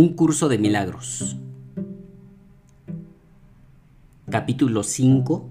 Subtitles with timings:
[0.00, 1.36] Un curso de milagros.
[4.30, 5.46] Capítulo 5.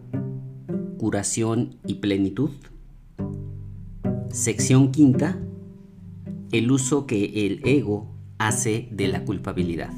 [0.97, 2.49] Curación y plenitud.
[4.31, 5.37] Sección quinta.
[6.51, 8.07] El uso que el ego
[8.39, 9.93] hace de la culpabilidad.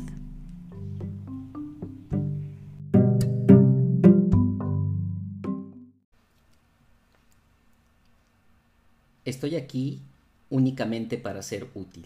[9.23, 10.01] Estoy aquí
[10.49, 12.05] únicamente para ser útil.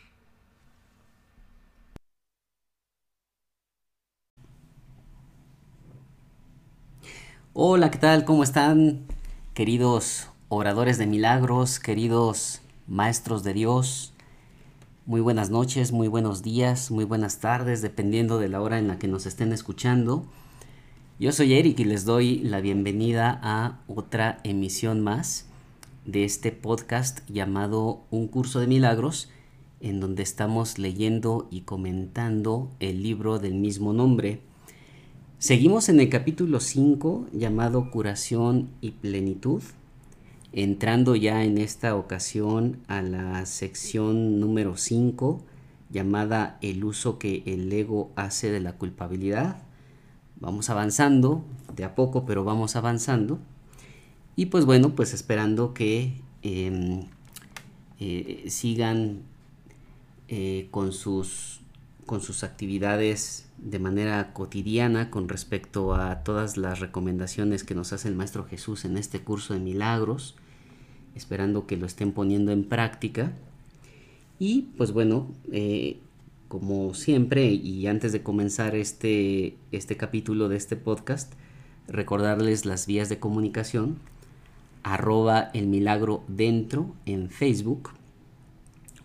[7.53, 8.23] Hola, ¿qué tal?
[8.23, 9.01] ¿Cómo están?
[9.53, 14.13] Queridos oradores de milagros, queridos maestros de Dios.
[15.05, 18.97] Muy buenas noches, muy buenos días, muy buenas tardes, dependiendo de la hora en la
[18.97, 20.25] que nos estén escuchando.
[21.19, 25.45] Yo soy Eric y les doy la bienvenida a otra emisión más
[26.05, 29.29] de este podcast llamado Un curso de milagros,
[29.81, 34.39] en donde estamos leyendo y comentando el libro del mismo nombre
[35.41, 39.63] Seguimos en el capítulo 5 llamado Curación y Plenitud,
[40.53, 45.41] entrando ya en esta ocasión a la sección número 5
[45.89, 49.63] llamada El uso que el ego hace de la culpabilidad.
[50.39, 51.43] Vamos avanzando,
[51.75, 53.39] de a poco, pero vamos avanzando.
[54.35, 57.05] Y pues bueno, pues esperando que em,
[57.99, 59.23] eh, sigan
[60.27, 61.60] eh, con sus
[62.11, 68.09] con sus actividades de manera cotidiana con respecto a todas las recomendaciones que nos hace
[68.09, 70.35] el Maestro Jesús en este curso de milagros,
[71.15, 73.31] esperando que lo estén poniendo en práctica.
[74.39, 75.99] Y pues bueno, eh,
[76.49, 81.31] como siempre, y antes de comenzar este, este capítulo de este podcast,
[81.87, 83.99] recordarles las vías de comunicación,
[84.83, 87.91] arroba el milagro dentro en Facebook,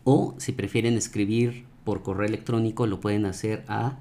[0.02, 4.00] o si prefieren escribir por correo electrónico lo pueden hacer a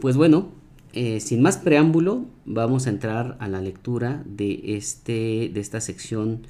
[0.00, 0.50] pues bueno,
[0.92, 6.46] eh, sin más preámbulo, vamos a entrar a la lectura de, este, de esta sección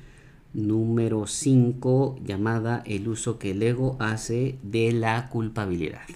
[0.53, 6.07] número 5 llamada el uso que el ego hace de la culpabilidad.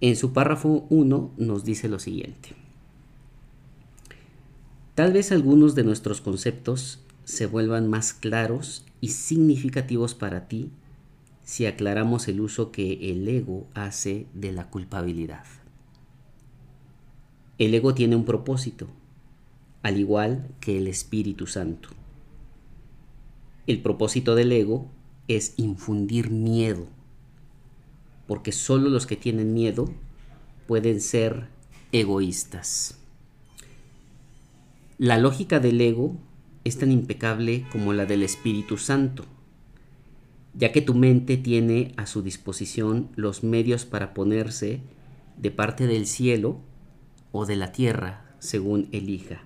[0.00, 2.50] En su párrafo 1 nos dice lo siguiente.
[4.94, 10.70] Tal vez algunos de nuestros conceptos se vuelvan más claros y significativos para ti
[11.42, 15.44] si aclaramos el uso que el ego hace de la culpabilidad.
[17.58, 18.88] El ego tiene un propósito,
[19.82, 21.90] al igual que el Espíritu Santo.
[23.66, 24.90] El propósito del ego
[25.26, 26.86] es infundir miedo,
[28.26, 29.90] porque solo los que tienen miedo
[30.66, 31.48] pueden ser
[31.92, 32.98] egoístas.
[34.98, 36.16] La lógica del ego
[36.64, 39.24] es tan impecable como la del Espíritu Santo,
[40.52, 44.80] ya que tu mente tiene a su disposición los medios para ponerse
[45.38, 46.60] de parte del cielo
[47.32, 49.42] o de la tierra, según elija.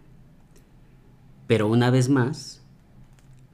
[1.46, 2.62] Pero una vez más,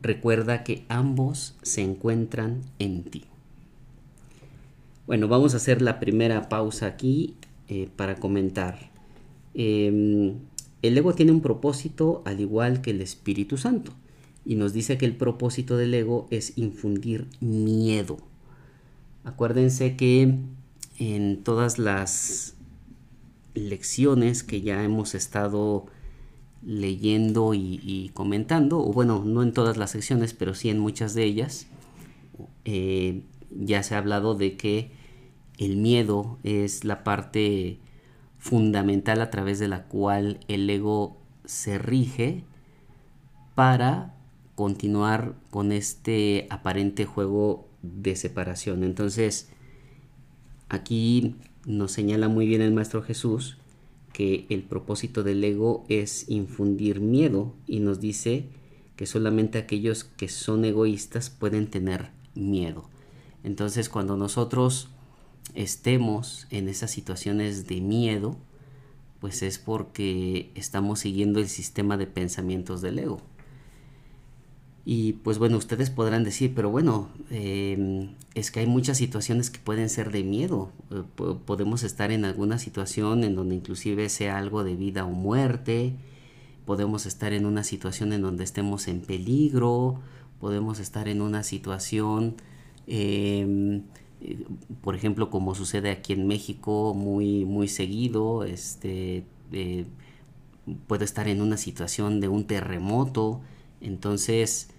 [0.05, 3.25] recuerda que ambos se encuentran en ti.
[5.07, 7.35] Bueno, vamos a hacer la primera pausa aquí
[7.69, 8.91] eh, para comentar.
[9.55, 10.35] Em,
[10.83, 13.93] el ego tiene un propósito al igual que el Espíritu Santo
[14.45, 18.19] y nos dice que el propósito del ego es infundir miedo.
[19.25, 20.37] Acuérdense que
[20.99, 22.55] en todas las
[23.55, 25.87] lecciones que ya hemos estado
[26.65, 31.25] leyendo y, comentando, o bueno, no en todas las secciones, pero sí en muchas de
[31.25, 31.67] ellas,
[32.65, 34.91] eh, ya se ha hablado de que
[35.59, 37.79] el miedo es la parte
[38.39, 42.45] fundamental a través de la cual el ego se rige
[43.55, 44.15] para
[44.55, 48.85] continuar con este aparente juego de separación.
[48.85, 49.51] Entonces,
[50.69, 53.59] aquí nos señala muy bien el Maestro Jesús
[54.15, 58.49] que el propósito del ego es infundir miedo y nos dice
[58.97, 62.89] que solamente aquellos que son egoístas pueden tener miedo.
[63.43, 64.89] Entonces cuando nosotros
[65.55, 68.37] estemos en esas situaciones de miedo,
[69.21, 73.21] pues es porque estamos siguiendo el sistema de pensamientos del ego.
[74.87, 79.59] Y pues bueno, ustedes podrán decir, pero bueno, em, es que hay muchas situaciones que
[79.59, 80.73] pueden ser de miedo.
[80.91, 81.03] Eh,
[81.47, 85.95] podemos estar en alguna situación en donde inclusive sea algo de vida o muerte.
[86.67, 90.01] Podemos estar en una situación en donde estemos en peligro.
[90.41, 92.37] Podemos estar en una situación,
[92.87, 93.83] em,
[94.21, 94.45] eh,
[94.83, 98.45] por ejemplo, como sucede aquí en México muy, muy seguido.
[98.45, 99.87] Este, eh,
[100.87, 103.41] puedo estar en una situación de un terremoto.
[103.85, 104.71] Entonces,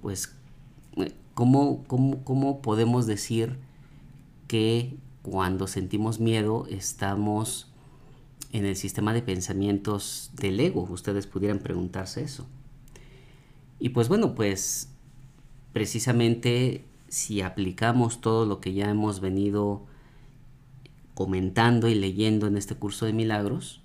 [0.00, 0.34] pues,
[1.34, 3.58] ¿cómo, cómo, podemos decir
[4.48, 7.70] que cuando sentimos miedo estamos
[8.52, 10.88] en el sistema de pensamientos del ego?
[10.90, 12.46] Ustedes pudieran preguntarse eso.
[13.78, 14.88] Y pues bueno, pues
[15.74, 19.84] precisamente si aplicamos todo lo que ya hemos venido
[21.12, 23.83] comentando y leyendo en este curso de milagros,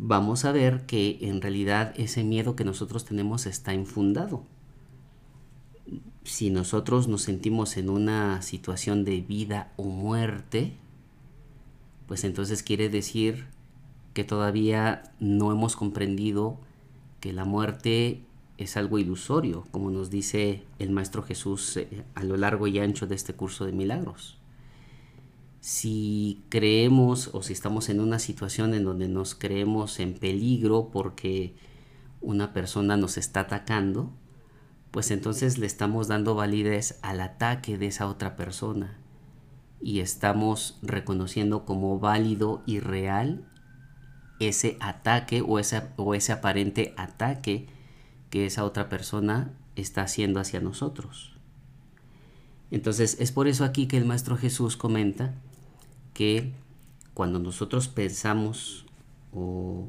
[0.00, 4.44] vamos a ver que en realidad ese miedo que nosotros tenemos está infundado.
[6.24, 10.76] Si nosotros nos sentimos en una situación de vida o muerte,
[12.06, 13.46] pues entonces quiere decir
[14.14, 16.58] que todavía no hemos comprendido
[17.20, 18.22] que la muerte
[18.58, 23.06] es algo ilusorio, como nos dice el Maestro Jesús eh, a lo largo y ancho
[23.06, 24.37] de este curso de milagros
[25.60, 31.54] si creemos o si estamos en una situación en donde nos creemos en peligro porque
[32.20, 34.12] una persona nos está atacando,
[34.90, 38.98] pues entonces le estamos dando validez al ataque de esa otra persona
[39.80, 43.44] y estamos reconociendo como válido y real
[44.40, 45.60] ese ataque o,
[45.96, 47.66] o ese aparente ataque
[48.30, 51.34] que esa otra persona está haciendo hacia nosotros.
[52.70, 55.34] Entonces es por eso aquí que el Maestro Jesús comenta
[56.18, 56.50] que
[57.14, 58.86] cuando nosotros pensamos
[59.32, 59.86] o,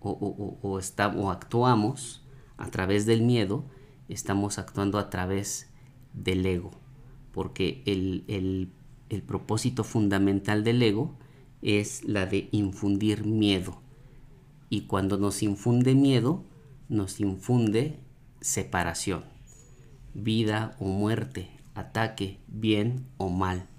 [0.00, 2.22] o, actuamos
[2.58, 3.64] a través del miedo,
[4.10, 5.70] estamos actuando a través
[6.12, 6.72] del ego,
[7.32, 8.70] porque el,
[9.08, 11.16] el propósito fundamental del ego
[11.62, 13.80] es la de infundir miedo.
[14.68, 16.44] Y cuando nos infunde miedo,
[16.90, 17.98] nos infunde
[18.42, 19.24] separación,
[20.12, 23.70] vida o muerte, ataque, bien o mal.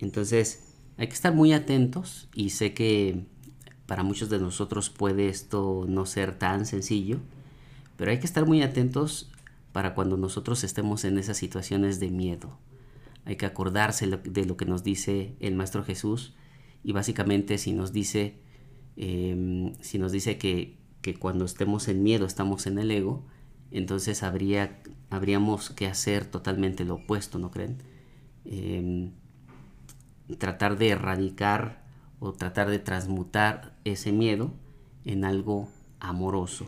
[0.00, 0.64] Entonces,
[1.00, 3.24] hay que estar muy atentos y sé que
[3.86, 7.20] para muchos de nosotros puede esto no ser tan sencillo,
[7.96, 9.32] pero hay que estar muy atentos
[9.72, 12.58] para cuando nosotros estemos en esas situaciones de miedo.
[13.24, 16.34] Hay que acordarse de lo que nos dice el Maestro Jesús
[16.84, 18.34] y básicamente si nos dice,
[18.96, 20.76] em, si nos dice que,
[21.18, 23.24] cuando estemos en miedo estamos en el ego,
[23.70, 27.78] entonces habría, habríamos que hacer totalmente lo opuesto, ¿no creen?
[30.38, 31.84] Tratar de erradicar
[32.18, 34.52] o tratar de transmutar ese miedo
[35.04, 35.68] en algo
[35.98, 36.66] amoroso.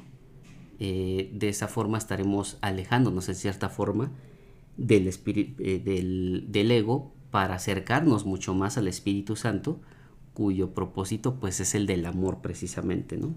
[0.79, 4.11] Eh, de esa forma estaremos alejándonos en cierta forma
[4.77, 9.81] del, eh, del, del, ego para acercarnos mucho más al Espíritu Santo,
[10.35, 13.35] cuyo propósito pues es el del amor precisamente, ¿no?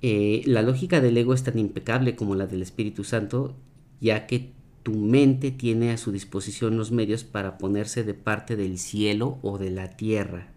[0.00, 3.56] Eh, la lógica del ego es tan impecable como la del Espíritu Santo,
[4.00, 8.78] ya que tu mente tiene a su disposición los medios para ponerse de parte del
[8.78, 10.48] cielo o de la tierra,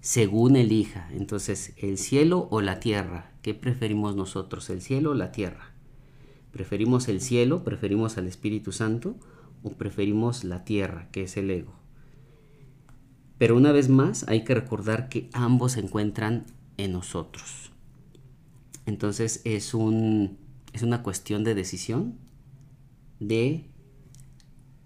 [0.00, 1.08] según elija.
[1.12, 4.70] Entonces, el cielo o la tierra, ¿qué preferimos nosotros?
[4.70, 5.72] ¿El cielo o la tierra?
[6.50, 9.16] ¿Preferimos el cielo, preferimos al Espíritu Santo
[9.62, 11.72] o preferimos la tierra, que es el ego?
[13.38, 16.46] Pero una vez más, hay que recordar que ambos se encuentran
[16.76, 17.72] en nosotros.
[18.86, 20.38] Entonces es, un,
[20.72, 22.18] es una cuestión de decisión
[23.28, 23.70] de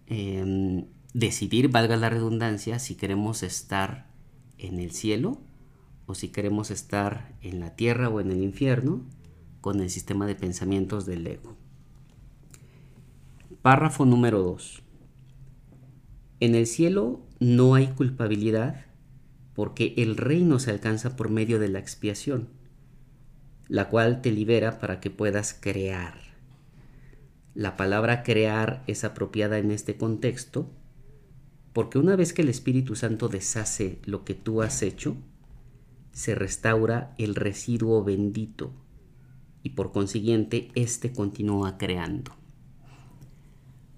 [0.06, 4.06] em, decidir, valga la redundancia, si queremos estar
[4.58, 5.38] en el cielo
[6.06, 9.02] o si queremos estar en la tierra o en el infierno
[9.60, 11.56] con el sistema de pensamientos del ego.
[13.62, 14.82] Párrafo número 2.
[16.38, 18.86] En el cielo no hay culpabilidad
[19.54, 22.48] porque el reino se alcanza por medio de la expiación,
[23.68, 26.25] la cual te libera para que puedas crear.
[27.56, 30.70] La palabra crear es apropiada en este contexto
[31.72, 35.16] porque una vez que el Espíritu Santo deshace lo que tú has hecho,
[36.12, 38.74] se restaura el residuo bendito
[39.62, 42.32] y por consiguiente éste continúa creando.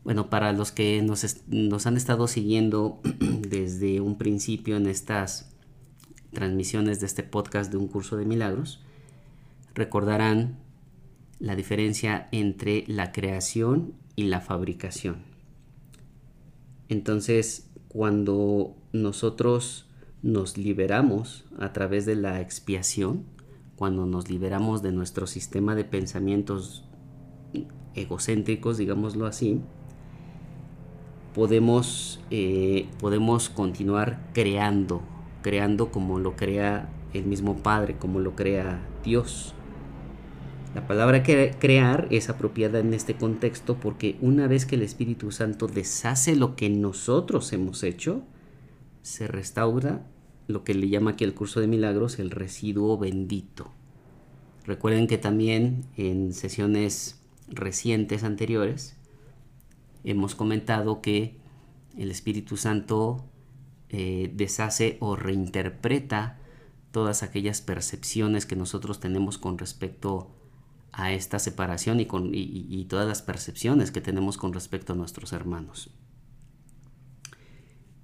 [0.05, 3.01] Bueno, para los que nos, nos, han estado siguiendo
[3.49, 5.51] desde un principio en estas
[6.33, 8.85] transmisiones de este podcast de un curso de milagros,
[9.75, 10.68] recordarán
[11.41, 15.19] la diferencia entre la creación y la fabricación.
[16.89, 19.87] Entonces, cuando nosotros
[20.23, 23.25] nos liberamos a través de la expiación,
[23.77, 26.85] cuando nos liberamos de nuestro sistema de pensamientos
[27.95, 29.61] egocéntricos, digámoslo así,
[31.35, 35.03] podemos, eh, podemos continuar creando,
[35.43, 39.55] creando como lo crea el mismo Padre, como lo crea Dios.
[40.75, 45.67] La palabra crear es apropiada en este contexto porque una vez que el Espíritu Santo
[45.67, 48.23] deshace lo que nosotros hemos hecho,
[49.03, 50.07] se restaura
[50.47, 53.71] lo que le llama aquí el curso de milagros el residuo bendito.
[54.67, 58.97] Recuerden que también en sesiones recientes anteriores
[60.05, 61.37] hemos comentado que
[61.97, 63.25] el Espíritu Santo
[63.89, 66.39] eh, deshace o reinterpreta
[66.93, 70.31] todas aquellas percepciones que nosotros tenemos con respecto
[70.93, 75.33] a esta separación y, con, y todas las percepciones que tenemos con respecto a nuestros
[75.33, 75.91] hermanos.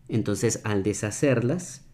[0.09, 1.85] Entonces, al deshacerlas,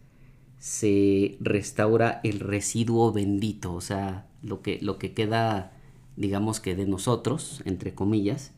[0.59, 5.71] se restaura el residuo bendito, o sea, lo que, lo que queda,
[6.17, 8.51] digamos que de nosotros, entre comillas,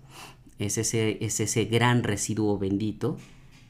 [0.59, 3.17] es ese, es ese gran residuo bendito,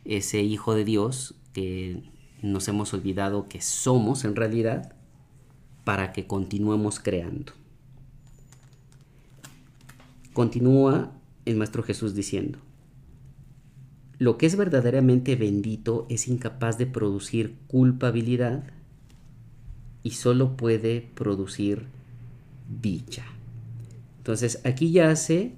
[0.04, 2.02] ese Hijo de Dios que
[2.42, 4.96] nos hemos olvidado que somos en realidad,
[5.84, 7.54] para que continuemos creando.
[10.34, 11.12] Continúa
[11.46, 12.60] el Maestro Jesús diciendo,
[14.20, 18.64] lo que es verdaderamente bendito es incapaz de producir culpabilidad
[20.04, 21.88] y solo puede producir
[22.82, 23.26] dicha.
[24.20, 25.54] Entonces aquí ya hace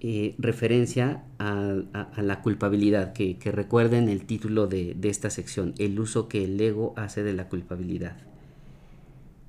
[0.00, 1.76] eh, referencia a,
[2.20, 7.22] la culpabilidad, que, recuerden el título de, esta sección, el uso que el ego hace
[7.22, 8.16] de la culpabilidad.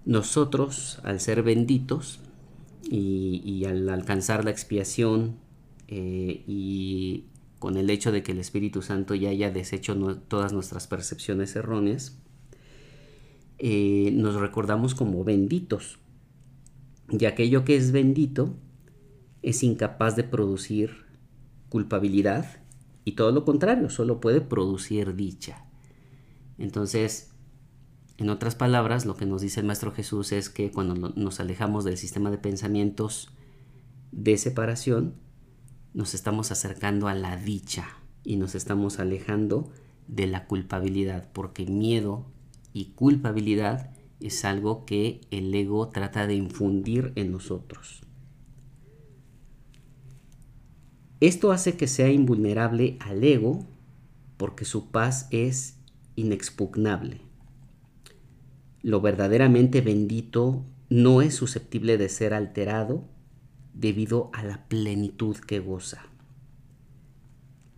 [0.05, 2.19] Nosotros, al ser benditos
[2.83, 5.37] y, al alcanzar la expiación
[5.87, 7.25] eh, y
[7.59, 9.95] con el hecho de que el Espíritu Santo ya haya deshecho
[10.27, 12.19] todas nuestras percepciones erróneas,
[13.57, 15.99] eh, nos recordamos como benditos.
[17.09, 18.55] Y aquello que es bendito
[19.41, 21.05] es incapaz de producir
[21.69, 22.63] culpabilidad
[23.05, 25.65] y todo lo contrario, solo puede producir dicha.
[26.57, 27.32] Entonces,
[28.17, 31.83] en otras palabras, lo que nos dice el Maestro Jesús es que cuando nos alejamos
[31.83, 33.29] del sistema de pensamientos
[34.11, 35.15] de separación,
[35.93, 37.87] nos estamos acercando a la dicha
[38.23, 39.71] y nos estamos alejando
[40.07, 42.25] de la culpabilidad, porque miedo
[42.71, 48.01] y culpabilidad es algo que el ego trata de infundir en nosotros.
[51.19, 53.65] Esto hace que sea invulnerable al ego
[54.37, 55.77] porque su paz es
[56.15, 57.21] inexpugnable.
[58.83, 63.05] Lo verdaderamente bendito no es susceptible de ser alterado
[63.73, 66.05] debido a la plenitud que goza.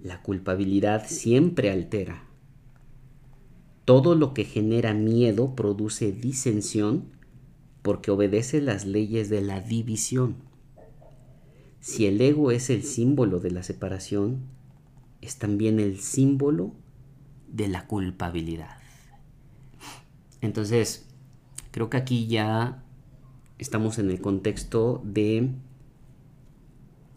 [0.02, 2.24] La culpabilidad siempre altera.
[3.86, 7.06] Todo lo que genera miedo produce disensión
[7.84, 10.38] porque obedece las leyes de la división.
[11.82, 14.40] Si el ego es el símbolo de la separación,
[15.22, 16.74] es también el símbolo
[17.48, 18.85] de la culpabilidad.
[20.46, 21.06] Entonces,
[21.72, 22.84] creo que aquí ya
[23.58, 25.52] estamos en el contexto de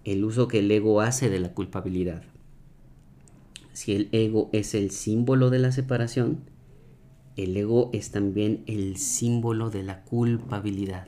[0.05, 2.23] el uso que el ego hace de la culpabilidad.
[3.73, 6.41] Si el ego es el símbolo de la separación,
[7.37, 11.07] el ego es también el símbolo de la culpabilidad.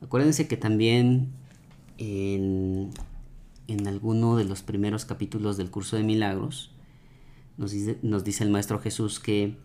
[0.00, 1.32] Acuérdense que también
[1.98, 2.92] en,
[3.86, 6.70] alguno de los primeros capítulos del curso de milagros,
[7.58, 9.56] nos dice, nos dice el Maestro Jesús que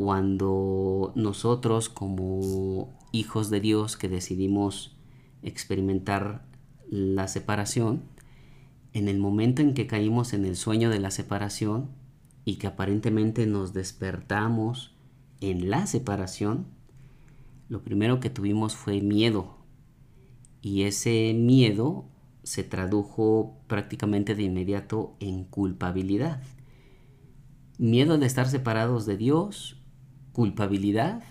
[0.00, 4.96] cuando nosotros como hijos de Dios que decidimos
[5.42, 6.46] experimentar
[6.88, 8.04] la separación,
[8.94, 11.90] en el momento en que caímos en el sueño de la separación
[12.46, 14.96] y que aparentemente nos despertamos
[15.42, 16.64] en la separación,
[17.68, 19.58] lo primero que tuvimos fue miedo
[20.62, 22.06] y ese miedo
[22.42, 26.42] se tradujo prácticamente de inmediato en culpabilidad.
[27.76, 29.76] Miedo de estar separados de Dios,
[30.32, 31.22] culpabilidad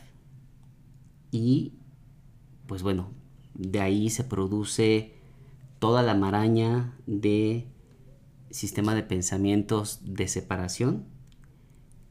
[1.32, 1.74] y
[2.68, 3.12] pues bueno,
[3.56, 5.14] de ahí se produce
[5.80, 7.68] toda la maraña de
[8.52, 11.06] sistema de pensamientos de separación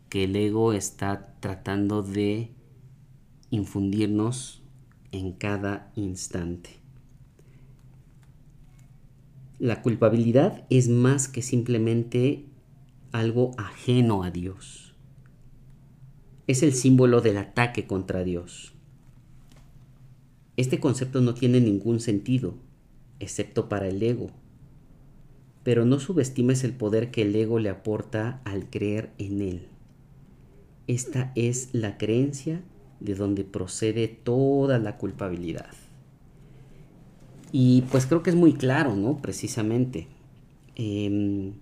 [0.08, 2.52] que el ego está tratando de
[3.50, 4.62] infundirnos
[5.12, 6.70] en cada instante.
[9.58, 12.46] La culpabilidad es más que simplemente
[13.12, 14.87] algo ajeno a Dios.
[16.48, 18.72] Es el símbolo del ataque contra Dios.
[20.56, 22.54] Este concepto no tiene ningún sentido,
[23.20, 24.30] excepto para el ego,
[25.62, 29.68] pero no subestimes el poder que el ego le aporta al creer en él.
[30.86, 32.62] Esta es la creencia
[32.98, 35.70] de donde procede toda la culpabilidad.
[37.52, 39.20] Y pues creo que es muy claro, ¿no?
[39.20, 40.08] Precisamente.
[40.76, 41.52] Em,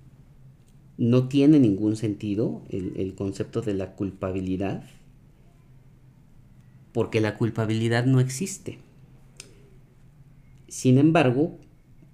[0.99, 4.85] no tiene ningún sentido el, concepto de la culpabilidad,
[6.93, 8.79] porque la culpabilidad no existe.
[10.69, 11.59] Sin embargo,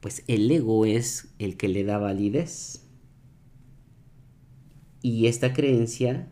[0.00, 2.84] pues el ego es el que le da validez.
[5.00, 6.28] Y esta creencia,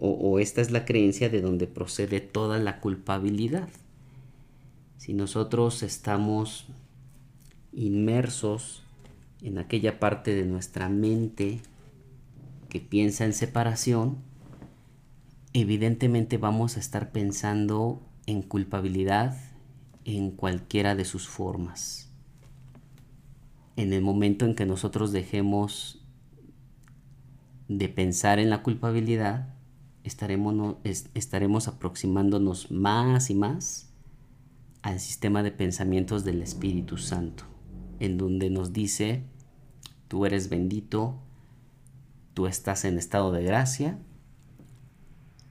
[0.00, 3.68] o, o, esta es la creencia de donde procede toda la culpabilidad.
[4.96, 6.66] Si nosotros estamos
[7.72, 8.85] inmersos
[9.46, 11.60] en aquella parte de nuestra mente
[12.68, 14.18] que piensa en separación,
[15.52, 19.38] evidentemente vamos a estar pensando en culpabilidad
[20.04, 22.10] en cualquiera de sus formas.
[23.76, 26.04] En el momento en que nosotros dejemos
[27.68, 29.54] de pensar en la culpabilidad,
[30.02, 30.76] estaremos,
[31.14, 33.92] estaremos aproximándonos más y más
[34.82, 37.44] al sistema de pensamientos del Espíritu Santo
[38.00, 39.24] en donde nos dice,
[40.08, 41.18] tú eres bendito,
[42.34, 43.98] tú estás en estado de gracia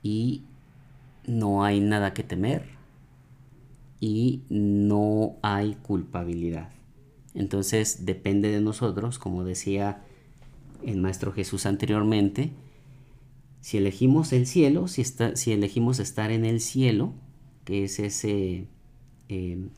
[0.01, 0.43] y
[1.25, 2.69] no hay nada que temer
[3.99, 6.69] y no hay culpabilidad.
[7.33, 10.03] Entonces depende de nosotros, como decía
[10.85, 12.51] el Maestro Jesús anteriormente,
[13.61, 17.13] si elegimos el cielo, si, elegimos estar en el cielo,
[17.63, 18.67] que es ese
[19.27, 19.69] eh,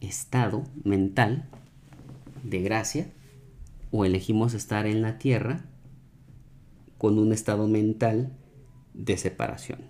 [0.00, 1.48] estado mental,
[2.42, 3.08] de gracia
[3.96, 5.66] o elegimos estar en la tierra
[6.98, 8.32] con un estado mental
[8.92, 9.82] de separación.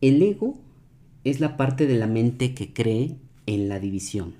[0.00, 0.58] El ego
[1.22, 4.34] es la parte de la mente que cree en la división.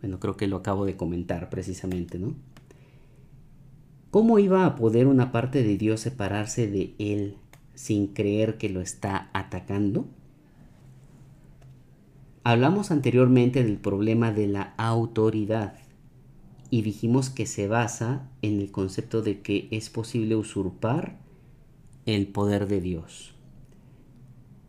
[0.00, 2.36] Bueno, creo que lo acabo de comentar precisamente, ¿no?
[4.12, 7.38] ¿Cómo iba a poder una parte de Dios separarse de Él
[7.74, 10.06] sin creer que lo está atacando?
[12.42, 15.74] Hablamos anteriormente del problema de la autoridad
[16.70, 21.18] y dijimos que se basa en el concepto de que es posible usurpar
[22.06, 23.34] el poder de Dios.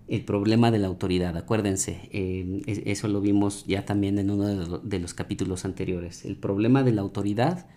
[0.10, 5.00] El problema de la autoridad, acuérdense, eh, eso lo vimos ya también en uno de,
[5.00, 6.26] los capítulos anteriores.
[6.26, 7.68] El problema de la autoridad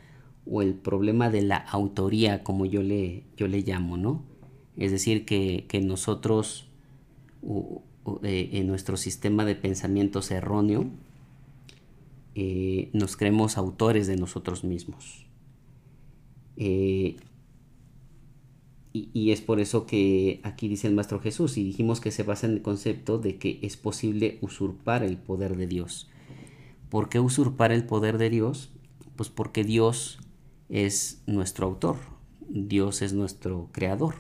[0.45, 4.25] o el problema de la autoría, como yo le, yo le llamo, ¿no?
[4.77, 6.69] Es decir, que, que nosotros
[8.23, 10.87] eh, en nuestro sistema de pensamientos erróneo,
[12.35, 15.27] eh, nos creemos autores de nosotros mismos.
[16.57, 17.17] Eh,
[18.93, 22.47] y, es por eso que aquí dice el Maestro Jesús, y dijimos que se basa
[22.47, 26.09] en el concepto de que es posible usurpar el poder de Dios.
[26.91, 28.71] ¿Por qué usurpar el poder de Dios?
[29.17, 30.21] Pues porque Dios
[30.69, 31.97] es nuestro autor,
[32.49, 34.15] Dios es nuestro creador.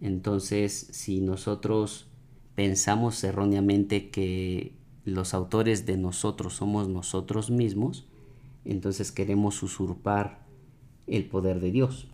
[0.00, 2.08] Entonces, si nosotros
[2.54, 4.72] pensamos erróneamente que
[5.04, 8.06] los autores de nosotros somos nosotros mismos,
[8.64, 10.44] entonces queremos usurpar
[11.06, 12.08] el poder de Dios.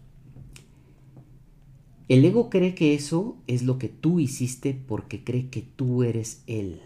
[2.08, 6.42] El ego cree que eso es lo que tú hiciste porque cree que tú eres
[6.48, 6.80] Él.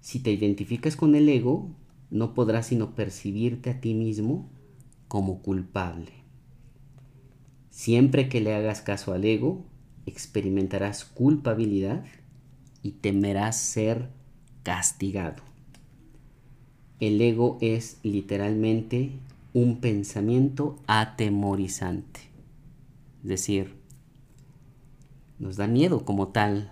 [0.00, 1.70] Si te identificas con el ego,
[2.10, 4.48] no podrás sino percibirte a ti mismo
[5.06, 6.10] como culpable.
[7.70, 9.64] Siempre que le hagas caso al ego,
[10.06, 12.04] experimentarás culpabilidad
[12.82, 14.10] y temerás ser
[14.62, 15.42] castigado.
[17.00, 19.12] El ego es literalmente
[19.52, 22.20] un pensamiento atemorizante.
[23.22, 23.74] Es decir,
[25.38, 26.70] nos da miedo como tal.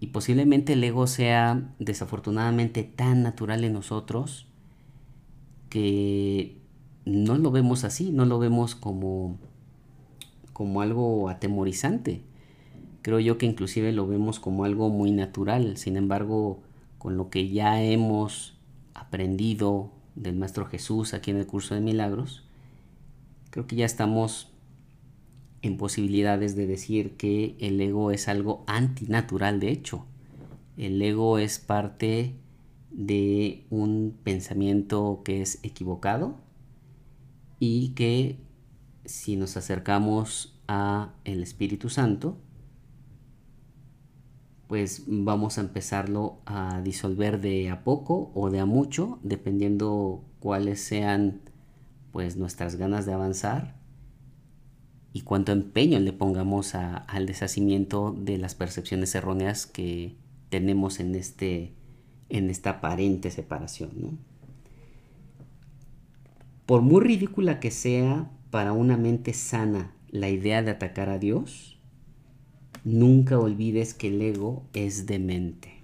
[0.00, 4.46] Y posiblemente el ego sea desafortunadamente tan natural en nosotros
[5.68, 6.56] que
[7.04, 9.38] no lo vemos así, no lo vemos como,
[10.52, 12.22] como algo atemorizante
[13.08, 15.78] creo yo que inclusive lo vemos como algo muy natural.
[15.78, 16.60] Sin embargo,
[16.98, 18.58] con lo que ya hemos
[18.92, 22.44] aprendido del Maestro Jesús aquí en el curso de milagros,
[23.48, 24.52] creo que ya estamos
[25.62, 30.04] en posibilidades de decir que el ego es algo antinatural, de hecho.
[30.76, 32.34] El ego es parte
[32.90, 36.36] de un pensamiento que es equivocado
[37.58, 38.36] y que
[39.06, 42.36] si nos acercamos a el Espíritu Santo,
[44.68, 50.80] pues vamos a empezarlo a disolver de a poco o de a mucho, dependiendo cuáles
[50.80, 51.40] sean
[52.12, 53.78] pues nuestras ganas de avanzar
[55.14, 60.16] y cuánto empeño le pongamos al deshacimiento de las percepciones erróneas que
[60.50, 61.72] tenemos en, este,
[62.28, 64.18] en esta aparente separación.
[66.66, 71.77] por muy ridícula que sea para una mente sana la idea de atacar a Dios,
[72.84, 75.82] nunca olvides que el ego es demente.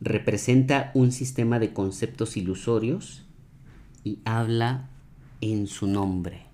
[0.00, 3.26] Representa un sistema de conceptos ilusorios
[4.04, 4.90] y habla
[5.40, 6.46] en su nombre.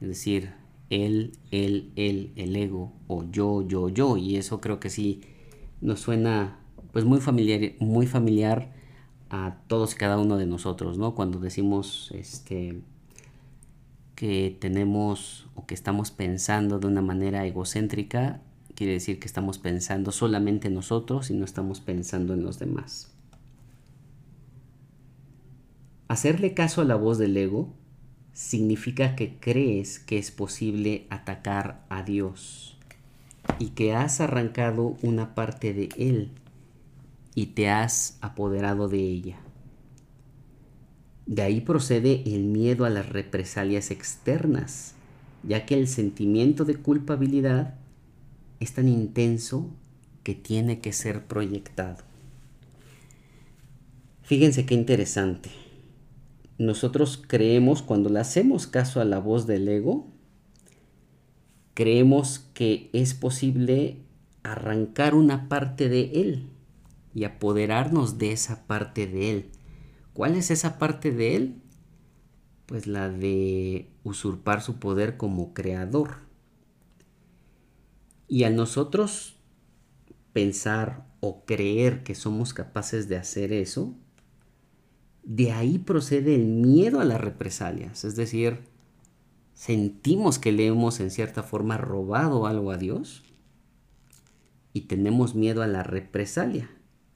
[0.00, 0.52] Es decir,
[0.90, 4.16] él, él, él, el ego, o yo, yo, yo.
[4.16, 5.22] Y eso creo que sí
[5.80, 6.58] nos suena
[6.92, 8.72] pues muy familiar, muy familiar
[9.30, 11.14] a todos y cada uno de nosotros, ¿no?
[11.14, 12.80] Cuando decimos este
[14.16, 18.40] que tenemos o que estamos pensando de una manera egocéntrica,
[18.74, 23.12] quiere decir que estamos pensando solamente en nosotros y no estamos pensando en los demás.
[26.08, 27.74] Hacerle caso a la voz del ego
[28.32, 32.78] significa que crees que es posible atacar a Dios
[33.58, 36.30] y que has arrancado una parte de Él
[37.34, 39.38] y te has apoderado de ella.
[41.26, 44.94] De ahí procede el miedo a las represalias externas,
[45.42, 47.74] ya que el sentimiento de culpabilidad
[48.60, 49.70] es tan intenso
[50.22, 52.04] que tiene que ser proyectado.
[54.22, 55.50] Fíjense qué interesante
[56.58, 60.06] nosotros creemos, cuando le hacemos caso a la voz del ego,
[61.74, 63.98] creemos que es posible
[64.42, 66.46] arrancar una parte de él
[67.14, 69.50] y apoderarnos de esa parte de él.
[70.16, 71.62] ¿Cuál es esa parte de él?
[72.64, 76.20] Pues la de usurpar su poder como creador.
[78.26, 79.36] Y al nosotros
[80.32, 83.94] pensar o creer que somos capaces de hacer eso,
[85.22, 88.60] de ahí procede el miedo a las represalias, es decir,
[89.52, 93.22] sentimos que le hemos en cierta forma robado algo a Dios
[94.72, 96.70] y tenemos miedo a la represalia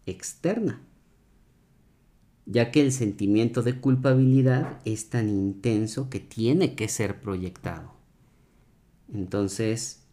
[0.04, 0.82] externa,
[2.46, 7.92] ya que el sentimiento de culpabilidad es tan intenso que tiene que ser proyectado.
[9.12, 10.04] Entonces,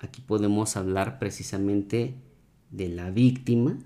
[0.00, 2.14] aquí podemos hablar precisamente
[2.70, 3.78] de la víctima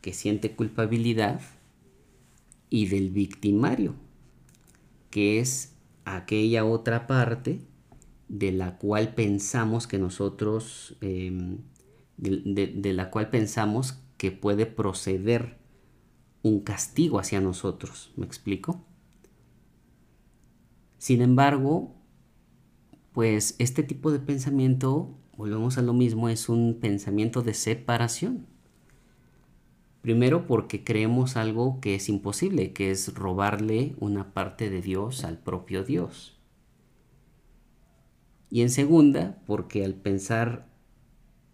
[0.00, 1.40] que siente culpabilidad
[2.70, 3.94] y del victimario,
[5.10, 7.60] que es aquella otra parte
[8.28, 11.58] de la cual pensamos que nosotros, em,
[12.16, 15.57] de, la cual pensamos que puede proceder
[16.42, 18.12] un castigo hacia nosotros.
[18.16, 18.84] ¿Me explico?
[20.98, 21.94] Sin embargo,
[23.12, 28.46] pues este tipo de pensamiento, volvemos a lo mismo, es un pensamiento de separación.
[30.02, 35.38] Primero porque creemos algo que es imposible, que es robarle una parte de Dios al
[35.38, 36.38] propio Dios.
[38.50, 40.67] Y en segunda, porque al pensar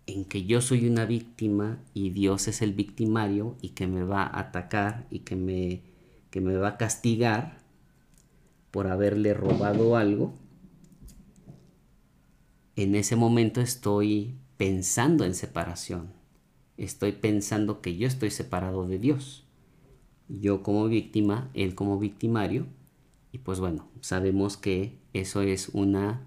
[0.07, 4.23] en que yo soy una víctima y Dios es el victimario y que me va
[4.23, 5.83] a atacar y que me,
[6.31, 7.59] que me va a castigar
[8.71, 10.35] por haberle robado algo,
[12.77, 16.25] en ese momento estoy pensando en separación
[16.77, 19.45] estoy pensando que yo estoy separado de Dios.
[20.29, 22.67] Yo como víctima, Él como victimario.
[23.33, 26.27] Y pues bueno, sabemos que eso es una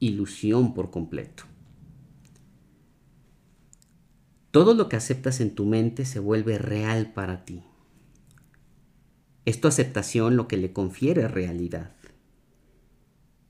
[0.00, 1.44] ilusión por completo.
[4.50, 7.62] Todo lo que aceptas en tu mente se vuelve real para ti.
[9.44, 11.92] Es tu aceptación lo que le confiere realidad.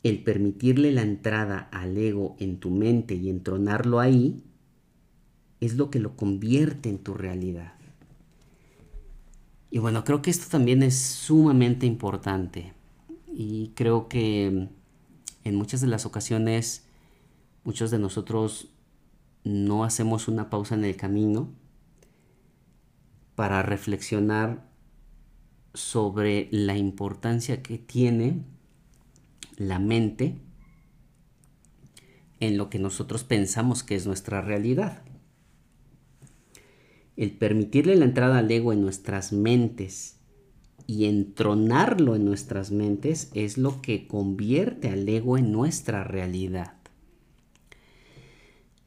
[0.03, 4.45] El permitirle la entrada al ego en tu mente y entronarlo ahí
[5.61, 7.75] es lo que lo convierte en tu realidad.
[9.71, 12.73] Y bueno, creo que esto también es sumamente importante.
[13.33, 14.69] Y creo que
[15.45, 16.85] en muchas de las ocasiones
[17.65, 18.69] muchos de nosotros
[19.45, 21.53] no hacemos una pausa en el camino
[23.35, 24.69] para reflexionar
[25.75, 28.45] sobre la importancia que tiene
[29.57, 30.39] la mente
[32.41, 35.03] en lo que nosotros pensamos que es nuestra realidad
[37.19, 40.21] el permitirle la entrada al ego en nuestras mentes
[40.87, 46.78] y entronarlo en nuestras mentes es lo que convierte al ego en nuestra realidad.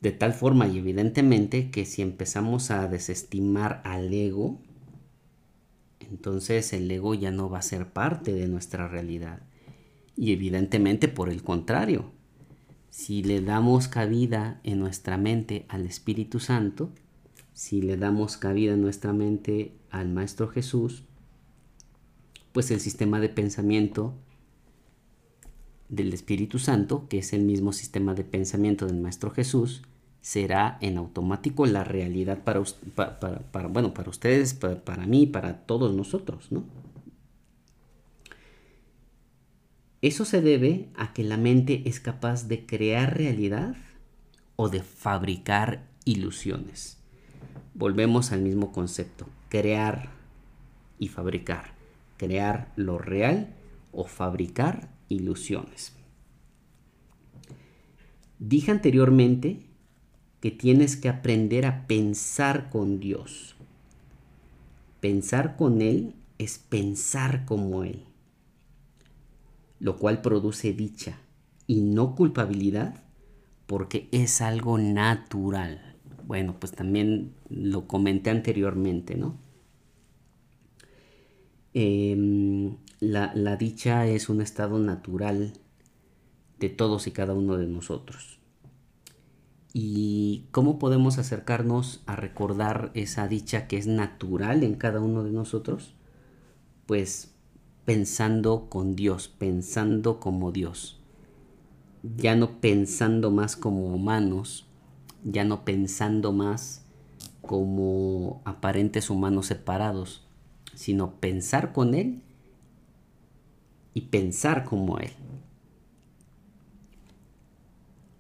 [0.02, 4.60] De tal forma y evidentemente que si empezamos a desestimar al ego,
[6.00, 9.44] entonces el ego ya no va a ser parte de nuestra realidad.
[10.18, 12.12] Y evidentemente por el contrario,
[12.90, 16.90] si le damos cabida en nuestra mente al Espíritu Santo,
[17.54, 21.04] si le damos cabida en nuestra mente al Maestro Jesús,
[22.54, 24.16] pues el sistema de pensamiento
[25.90, 29.84] del Espíritu Santo, que es el mismo sistema de pensamiento del Maestro Jesús,
[30.22, 32.64] será en automático la realidad para,
[33.52, 36.64] para, bueno, para ustedes, para, para mí, para todos nosotros, ¿no?
[40.02, 43.76] Eso se debe a que la mente es capaz de crear realidad
[44.56, 46.98] o de fabricar ilusiones.
[47.76, 50.10] Volvemos al mismo concepto, crear
[50.98, 51.74] y fabricar.
[52.18, 53.56] Crear lo real
[53.92, 55.96] o fabricar ilusiones.
[58.40, 59.71] Dije anteriormente
[60.42, 63.56] que tienes que aprender a pensar con Dios.
[65.00, 68.06] Pensar con Él es pensar como Él
[69.82, 71.18] lo cual produce dicha
[71.66, 73.04] y no culpabilidad
[73.66, 75.96] porque es algo natural.
[76.28, 79.38] Bueno, pues también lo comenté anteriormente, ¿no?
[81.74, 85.54] Em, la, la dicha es un estado natural
[86.60, 88.38] de todos y cada uno de nosotros.
[89.74, 95.32] ¿Y cómo podemos acercarnos a recordar esa dicha que es natural en cada uno de
[95.32, 95.94] nosotros?
[96.86, 97.34] Pues
[97.86, 101.00] pensando con Dios, pensando como Dios,
[102.18, 104.66] ya no pensando más como humanos,
[105.24, 106.84] ya no pensando más
[107.42, 110.26] como aparentes humanos separados,
[110.74, 112.22] sino pensar con Él
[113.94, 115.12] y pensar como Él.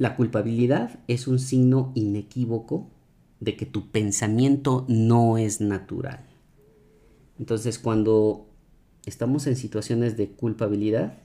[0.02, 2.90] La culpabilidad es un signo inequívoco
[3.40, 6.26] de que tu pensamiento no es natural.
[7.38, 8.48] Entonces cuando
[9.06, 11.20] estamos en situaciones de culpabilidad,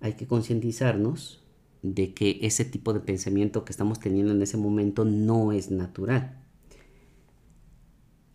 [0.00, 1.44] hay que concientizarnos
[1.82, 6.40] de que ese tipo de pensamiento que estamos teniendo en ese momento no es natural.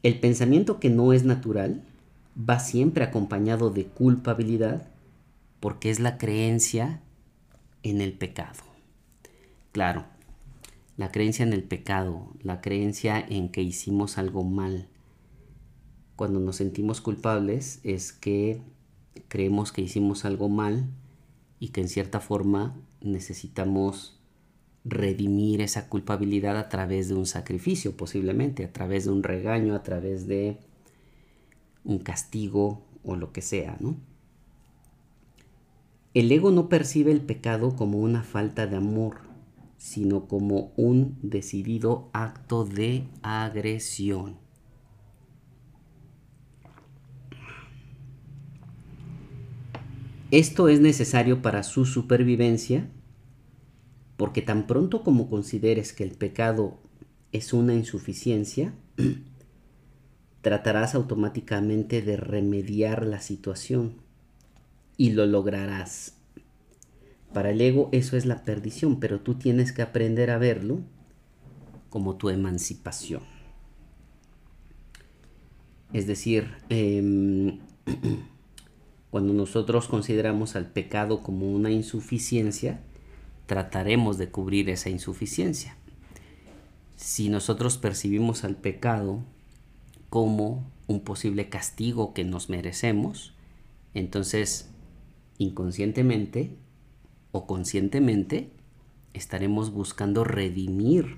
[0.04, 1.82] El pensamiento que no es natural
[2.38, 4.88] va siempre acompañado de culpabilidad
[5.60, 7.02] porque es la creencia
[7.82, 8.73] en el pecado.
[9.74, 10.06] Claro,
[10.98, 14.88] la creencia en el pecado, la creencia en que hicimos algo mal,
[16.16, 18.62] cuando nos sentimos culpables es que
[19.30, 20.86] creemos que hicimos algo mal
[21.60, 24.20] y que en cierta forma necesitamos
[24.86, 29.82] redimir esa culpabilidad a través de un sacrificio posiblemente, a través de un regaño, a
[29.82, 30.60] través de
[31.84, 33.96] un castigo o lo que sea, ¿no?
[36.14, 39.33] El ego no percibe el pecado como una falta de amor,
[39.84, 44.38] sino como un decidido acto de agresión.
[50.32, 52.90] Esto es necesario para su supervivencia
[54.16, 56.80] porque tan pronto como consideres que el pecado
[57.34, 58.74] es una insuficiencia,
[60.42, 63.98] tratarás automáticamente de remediar la situación
[64.96, 66.23] y lo lograrás.
[67.34, 70.82] Para el ego eso es la perdición, pero tú tienes que aprender a verlo
[71.90, 73.24] como tu emancipación.
[75.92, 77.60] Es decir, eh,
[79.14, 82.80] Cuando nosotros consideramos al pecado como una insuficiencia,
[83.46, 85.78] trataremos de cubrir esa insuficiencia.
[86.96, 89.20] Si nosotros percibimos al pecado
[90.10, 93.36] como un posible castigo que nos merecemos,
[93.94, 94.72] entonces
[95.38, 96.58] inconscientemente
[97.34, 98.52] o conscientemente
[99.14, 101.18] estaremos buscando redimir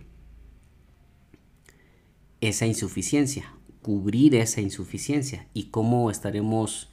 [2.42, 5.48] esa insuficiencia, cubrir esa insuficiencia.
[5.54, 6.90] ¿Y cómo estaremos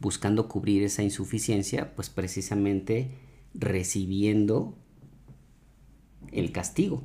[0.00, 3.10] buscando cubrir esa insuficiencia, pues precisamente
[3.54, 4.76] recibiendo
[6.32, 7.02] el castigo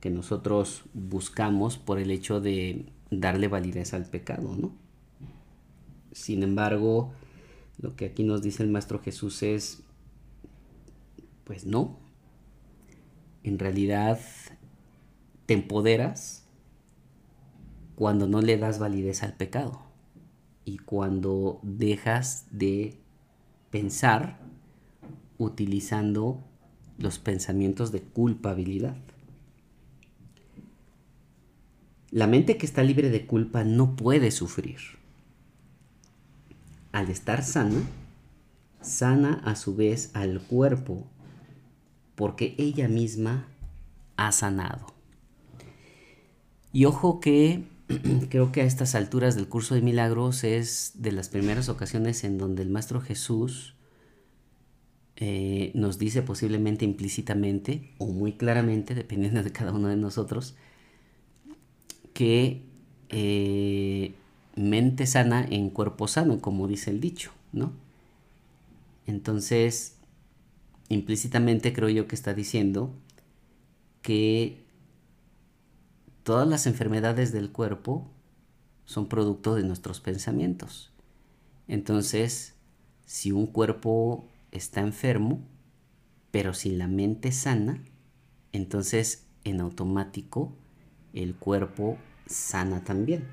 [0.00, 4.72] que nosotros buscamos por el hecho de darle validez al pecado, ¿no?
[6.12, 7.12] Sin embargo,
[7.78, 9.82] lo que aquí nos dice el Maestro Jesús es,
[11.46, 11.96] pues no,
[13.44, 14.18] en realidad
[15.46, 16.44] te empoderas
[17.94, 19.80] cuando no le das validez al pecado
[20.64, 22.98] y cuando dejas de
[23.70, 24.40] pensar
[25.38, 26.42] utilizando
[26.98, 28.96] los pensamientos de culpabilidad.
[32.10, 34.78] La mente que está libre de culpa no puede sufrir.
[36.90, 37.82] Al estar sana,
[38.80, 41.06] sana a su vez al cuerpo
[42.16, 43.46] porque ella misma
[44.16, 44.86] ha sanado.
[46.72, 47.64] Y ojo que
[48.30, 52.38] creo que a estas alturas del curso de milagros es de las primeras ocasiones en
[52.38, 53.74] donde el Maestro Jesús
[55.16, 60.56] eh, nos dice posiblemente implícitamente o muy claramente, dependiendo de cada uno de nosotros,
[62.12, 62.62] que
[63.08, 64.14] eh,
[64.56, 67.72] mente sana en cuerpo sano, como dice el dicho, ¿no?
[69.06, 69.95] Entonces,
[70.88, 72.94] implícitamente creo yo que está diciendo
[74.02, 74.66] que
[76.26, 78.10] Todas las enfermedades del cuerpo
[78.84, 80.92] son producto de nuestros pensamientos.
[81.68, 82.56] Entonces,
[83.04, 85.46] si un cuerpo está enfermo,
[86.32, 87.80] pero si la mente sana,
[88.50, 90.52] entonces en automático
[91.12, 91.96] el cuerpo
[92.26, 93.28] sana también.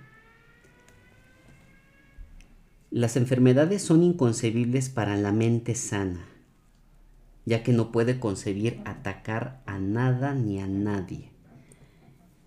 [2.91, 6.27] Las enfermedades son inconcebibles para la mente sana,
[7.45, 11.31] ya que no puede concebir atacar a nada ni a nadie.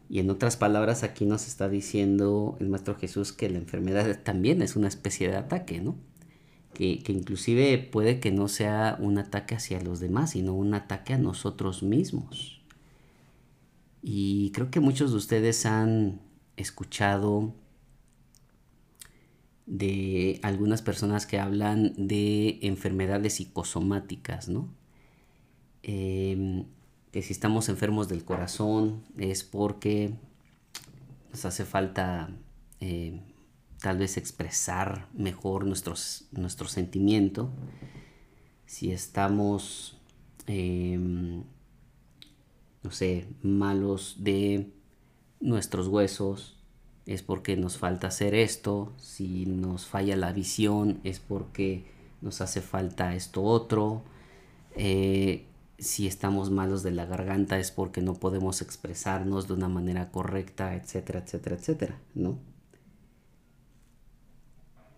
[0.09, 4.63] Y en otras palabras, aquí nos está diciendo el Maestro Jesús que la enfermedad también
[4.63, 5.97] es una especie de ataque, ¿no?
[6.73, 11.15] Que, que, inclusive puede que no sea un ataque hacia los demás, sino un ataque
[11.15, 12.61] a nosotros mismos.
[14.03, 16.21] Y creo que muchos de ustedes han
[16.57, 17.55] escuchado
[19.67, 24.69] de algunas personas que hablan de enfermedades psicosomáticas, ¿no?
[25.89, 26.65] Em,
[27.13, 30.15] que si estamos enfermos del corazón es porque
[31.31, 32.29] nos hace falta
[32.81, 33.21] eh,
[33.81, 37.51] tal vez expresar mejor nuestros, nuestro sentimiento.
[38.67, 39.97] Si estamos,
[40.49, 41.45] em,
[42.83, 44.73] no sé, malos de
[45.39, 46.57] nuestros huesos,
[47.07, 51.85] es porque nos falta hacer esto, si nos falla la visión es porque
[52.23, 54.03] nos hace falta esto otro,
[54.75, 55.47] eh,
[55.79, 60.75] si estamos malos de la garganta es porque no podemos expresarnos de una manera correcta,
[60.75, 62.39] etcétera, etcétera, etcétera, ¿no?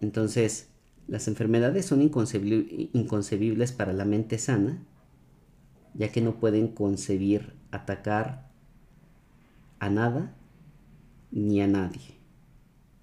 [0.00, 0.68] Entonces,
[1.08, 4.78] las enfermedades son inconcebibles para la mente sana,
[5.94, 8.48] ya que no pueden concebir atacar
[9.80, 10.36] a nada
[11.32, 12.18] ni a nadie.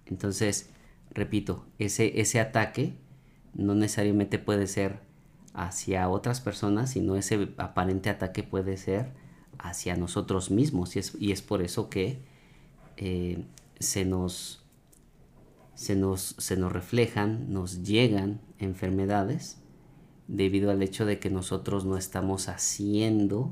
[0.05, 0.69] Entonces,
[1.11, 2.93] repito, ese, ese ataque
[3.53, 4.99] no necesariamente puede ser
[5.55, 9.13] hacia otras personas, sino ese aparente ataque puede ser
[9.57, 10.95] hacia nosotros mismos.
[10.95, 12.19] Y es, y es por eso que
[12.97, 13.45] eh,
[13.79, 14.63] se, nos,
[15.73, 19.57] se, nos, se nos reflejan, nos llegan enfermedades
[20.27, 23.51] debido al hecho de que nosotros no estamos haciendo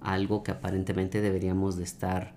[0.00, 2.34] algo que aparentemente deberíamos de estar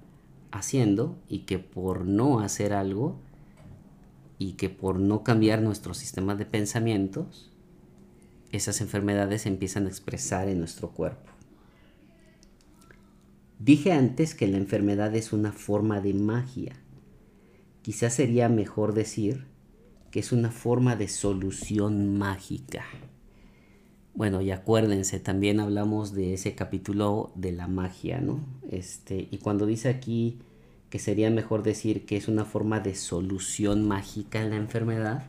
[0.52, 3.20] haciendo y que por no hacer algo
[4.40, 7.49] y que por no cambiar nuestro sistema de pensamientos,
[8.52, 11.32] esas enfermedades empiezan a expresar en nuestro cuerpo.
[13.60, 16.76] Dije antes que la enfermedad es una forma de magia.
[17.82, 19.46] Quizás sería mejor decir
[20.12, 22.86] que es una forma de solución mágica.
[24.14, 28.40] Bueno, y acuérdense, también hablamos de ese capítulo de la magia, ¿no?
[28.70, 30.40] Este, y cuando dice aquí
[30.90, 35.24] que sería mejor decir que es una forma de solución mágica en la enfermedad,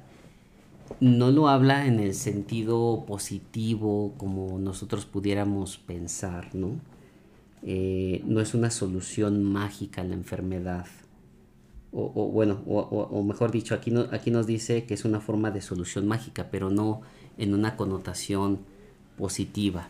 [0.98, 6.81] no lo habla en el sentido positivo como nosotros pudiéramos pensar, ¿no?
[7.62, 10.87] Eh, no es una solución mágica la enfermedad.
[11.92, 15.61] O, bueno, o, mejor dicho, aquí, no, aquí nos dice que es una forma de
[15.61, 17.00] solución mágica, pero no
[17.37, 18.61] en una connotación
[19.18, 19.88] positiva.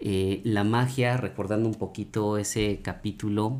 [0.00, 3.58] Eh, la magia, recordando un poquito ese capítulo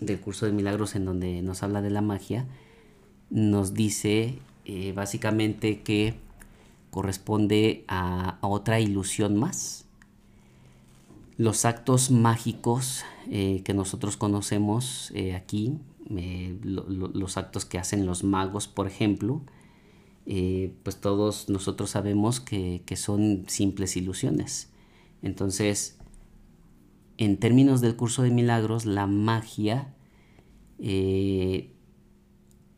[0.00, 2.46] del curso de milagros en donde nos habla de la magia,
[3.30, 6.14] nos dice eh, básicamente que
[6.90, 9.86] corresponde a, otra ilusión más.
[11.38, 18.86] Los actos mágicos eh, que nosotros conocemos aquí, los actos que hacen los magos, por
[18.86, 19.42] ejemplo,
[20.28, 24.70] eh, pues todos nosotros sabemos que, son simples ilusiones.
[25.22, 25.98] Entonces,
[27.16, 29.94] en términos del curso de milagros, la magia
[30.80, 31.72] eh,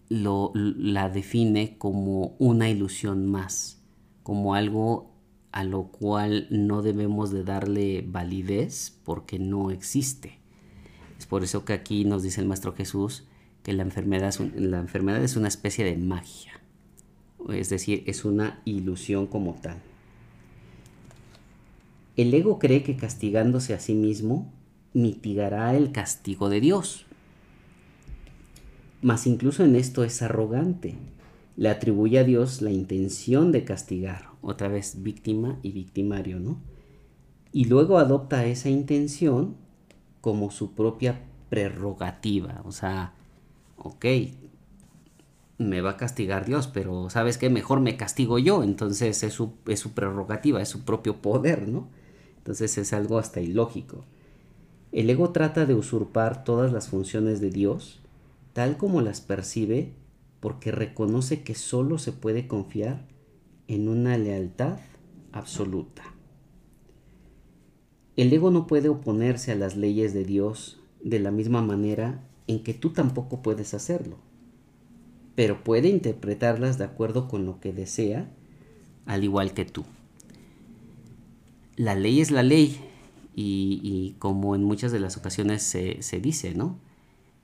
[0.09, 3.83] la define como una ilusión más,
[4.23, 5.11] como algo
[5.53, 10.39] a lo cual no debemos de darle validez porque no existe.
[11.19, 13.25] Es por eso que aquí nos dice el Maestro Jesús
[13.63, 16.59] que la enfermedad la enfermedad es una especie de magia
[17.53, 19.79] es decir, es una ilusión como tal.
[22.17, 24.53] El ego cree que castigándose a sí mismo
[24.93, 27.07] mitigará el castigo de Dios.
[29.01, 30.97] Mas incluso en esto es arrogante.
[31.57, 36.59] Le atribuye a Dios la intención de castigar, otra vez víctima y victimario, ¿no?
[37.53, 39.57] Y luego adopta esa intención
[40.21, 42.63] como su propia prerrogativa.
[42.65, 43.15] O sea,
[43.77, 44.05] ok,
[45.59, 47.51] me va a castigar Dios, pero ¿sabes qué?
[47.51, 51.89] Mejor me castigo yo, entonces es su, es su prerrogativa, es su propio poder, ¿no?
[52.39, 54.05] Entonces es algo hasta ilógico.
[54.93, 57.98] El ego trata de usurpar todas las funciones de Dios,
[58.59, 59.93] tal como las percibe,
[60.41, 63.07] porque reconoce que solo se puede confiar
[63.69, 64.81] en una lealtad
[65.31, 66.03] absoluta.
[68.17, 72.65] El ego no puede oponerse a las leyes de Dios de la misma manera en
[72.65, 74.19] que tú tampoco puedes hacerlo
[75.37, 78.29] pero puede interpretarlas de acuerdo con lo que desea,
[79.07, 79.85] al igual que tú.
[81.77, 82.77] La ley es la ley
[83.37, 86.81] y, como en muchas de las ocasiones se, se dice, ¿no?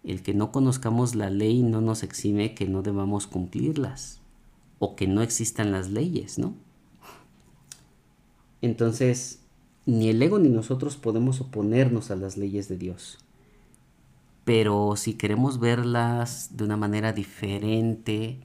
[0.04, 4.20] El que no conozcamos la ley no nos exime que no debamos cumplirlas
[4.78, 6.54] o que no existan las leyes, ¿no?
[8.60, 9.40] Entonces,
[9.86, 13.18] ni el ego ni nosotros podemos oponernos a las leyes de Dios.
[14.44, 18.38] Pero si queremos verlas de una manera diferente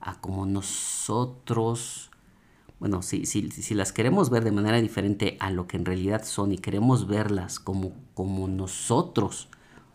[0.00, 2.10] a como nosotros,
[2.80, 6.52] bueno, si, si, las queremos ver de manera diferente a lo que en realidad son
[6.52, 9.48] y queremos verlas como, como nosotros,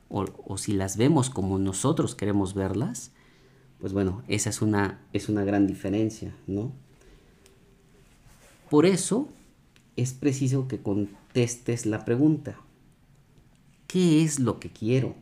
[0.09, 3.11] o, si las vemos como nosotros queremos verlas,
[3.79, 6.73] pues bueno, esa es una, es una gran diferencia, ¿no?
[8.69, 9.29] Por eso
[9.95, 12.59] es preciso que contestes la pregunta,
[13.87, 15.15] ¿qué es lo que quiero?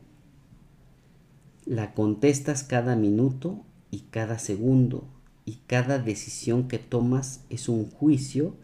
[1.67, 3.59] la contestas cada minuto
[3.91, 5.03] y cada segundo
[5.45, 8.55] y cada decisión que tomas es un juicio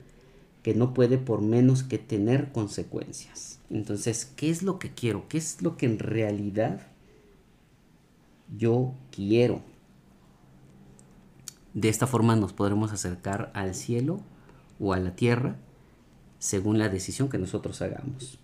[0.63, 3.59] que no puede por menos que tener consecuencias.
[3.73, 5.27] Entonces, ¿qué es lo que quiero?
[5.27, 6.87] ¿Qué es lo que en realidad
[8.57, 9.61] yo quiero?
[11.73, 14.21] De esta forma nos podremos acercar al cielo
[14.79, 15.57] o a la tierra
[16.39, 18.39] según la decisión que nosotros hagamos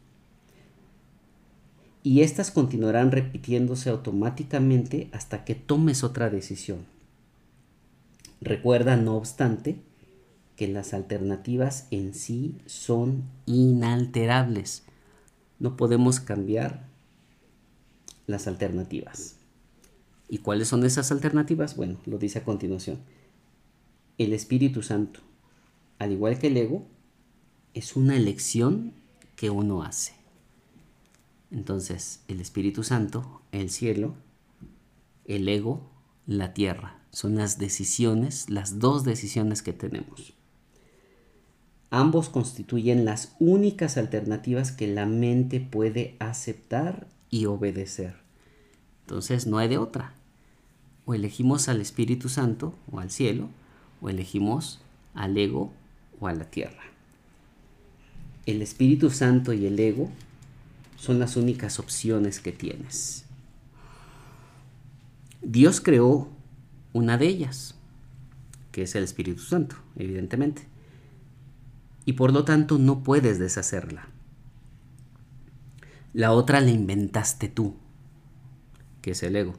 [2.04, 6.86] y éstas continuarán repitiéndose automáticamente hasta que tomes otra decisión.
[8.42, 9.82] Recuerda, no obstante,
[10.56, 14.84] que las alternativas en sí son inalterables.
[15.60, 16.88] No podemos cambiar
[18.28, 19.36] las alternativas.
[20.30, 21.76] ¿Y cuáles son esas alternativas?
[21.76, 23.00] Bueno, lo dice a continuación.
[24.18, 25.22] El Espíritu Santo,
[25.98, 26.88] al igual que el ego,
[27.74, 28.94] es una elección
[29.36, 30.14] que uno hace.
[31.52, 34.16] Entonces, el Espíritu Santo, el cielo,
[35.26, 35.90] el ego,
[36.28, 37.02] la tierra.
[37.12, 40.34] Son las decisiones, las dos decisiones que tenemos.
[41.92, 48.16] Ambos constituyen las únicas alternativas que la mente puede aceptar y obedecer.
[49.02, 50.14] Entonces no hay de otra.
[51.06, 53.50] O elegimos al Espíritu Santo o al cielo,
[54.02, 54.80] o elegimos
[55.16, 55.74] al ego
[56.20, 56.84] o a la tierra.
[58.46, 60.10] El Espíritu Santo y el ego
[60.96, 63.26] son las únicas opciones que tienes.
[65.42, 66.30] Dios creó
[66.94, 67.76] una de ellas,
[68.72, 70.68] que es el Espíritu Santo, evidentemente.
[72.10, 74.08] Y por lo tanto no puedes deshacerla.
[76.12, 77.76] La otra la inventaste tú,
[79.04, 79.54] que es el ego.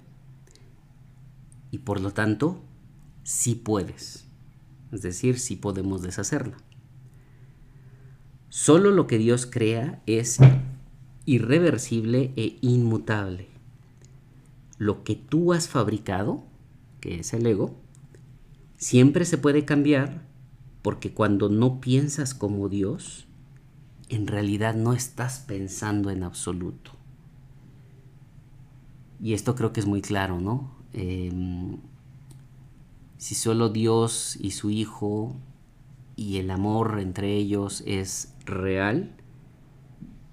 [1.71, 2.61] Y por lo tanto,
[3.23, 4.25] sí puedes.
[4.91, 6.57] Es decir, sí podemos deshacerla.
[8.49, 10.39] Solo lo que Dios crea es
[11.27, 13.47] irreversible e inmutable.
[14.77, 16.43] Lo que tú has fabricado,
[17.01, 17.77] que es el ego,
[18.77, 20.29] siempre se puede cambiar
[20.83, 23.27] porque cuando no piensas como Dios,
[24.09, 26.93] en realidad no estás pensando en absoluto.
[29.23, 30.71] Y esto creo que es muy claro, ¿no?
[30.93, 31.77] Em,
[33.19, 35.37] si solo Dios y su Hijo
[36.17, 39.15] y el amor entre ellos es real,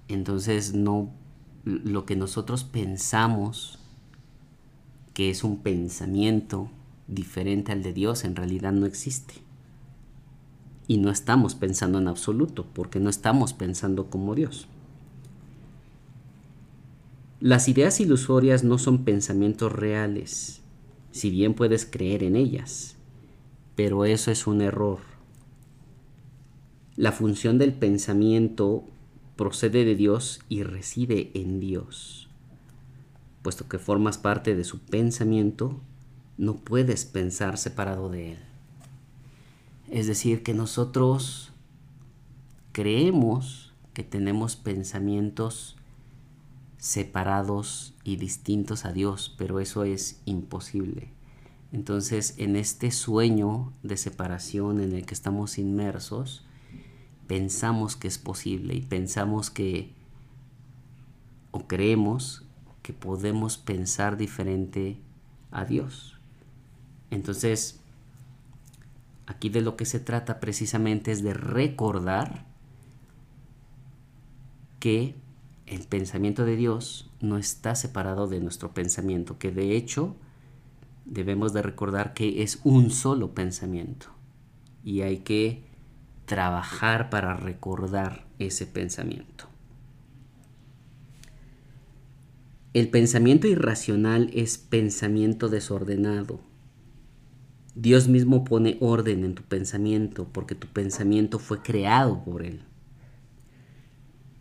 [0.08, 1.12] entonces no
[1.64, 3.78] lo que nosotros pensamos
[5.12, 6.70] que es un pensamiento
[7.08, 9.47] diferente al de Dios en realidad no existe.
[10.88, 14.66] Y no estamos pensando en absoluto, porque no estamos pensando como Dios.
[17.40, 20.60] Las ideas ilusorias no son pensamientos reales,
[21.12, 22.96] si bien puedes creer en ellas,
[23.76, 24.98] pero eso es un error.
[26.96, 28.82] La función del pensamiento
[29.36, 32.28] procede de Dios y reside en Dios.
[33.42, 35.80] Puesto que formas parte de su pensamiento,
[36.38, 38.38] no puedes pensar separado de Él.
[39.90, 41.52] Es decir, que nosotros
[42.72, 45.76] creemos que tenemos pensamientos
[46.78, 51.10] separados y distintos a Dios, pero eso es imposible.
[51.72, 56.44] Entonces, en este sueño de separación en el que estamos inmersos,
[57.26, 59.92] pensamos que es posible y pensamos que
[61.50, 62.44] o creemos
[62.82, 64.98] que podemos pensar diferente
[65.50, 66.18] a Dios.
[67.10, 67.80] Entonces,
[69.28, 72.46] aquí de lo que se trata precisamente es de recordar
[74.80, 75.14] que
[75.66, 80.16] el pensamiento de Dios no está separado de nuestro pensamiento, que de hecho
[81.04, 84.08] debemos de recordar que es un solo pensamiento
[84.82, 85.62] y hay que
[86.24, 89.44] trabajar para recordar ese pensamiento.
[92.72, 96.47] El pensamiento irracional es pensamiento desordenado.
[97.80, 102.62] Dios mismo pone orden en tu pensamiento porque tu pensamiento fue creado por Él.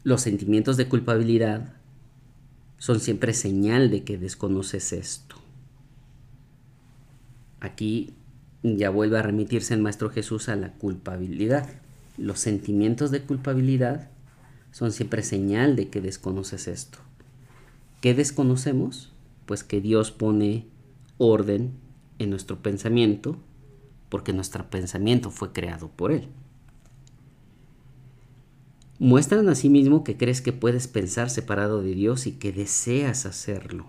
[0.04, 1.76] Los sentimientos de culpabilidad
[2.80, 5.36] son siempre señal de que desconoces esto.
[7.60, 8.16] Aquí
[8.64, 11.70] ya vuelve a remitirse el Maestro Jesús a la culpabilidad.
[12.18, 14.10] Los sentimientos de culpabilidad
[14.72, 16.98] son siempre señal de que desconoces esto.
[18.02, 19.14] ¿Qué desconocemos?
[19.46, 20.66] Pues que Dios pone
[21.20, 21.86] orden
[22.20, 23.38] en nuestro pensamiento
[24.10, 26.28] porque nuestro pensamiento fue creado por Él.
[29.00, 33.86] Muestran asimismo que crees que puedes pensar separado de Dios y que deseas hacerlo,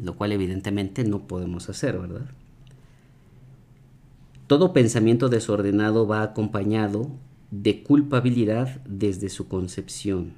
[0.00, 2.30] lo cual evidentemente no podemos hacer, ¿verdad?
[4.46, 7.10] Todo pensamiento desordenado va acompañado
[7.50, 10.34] de culpabilidad desde su concepción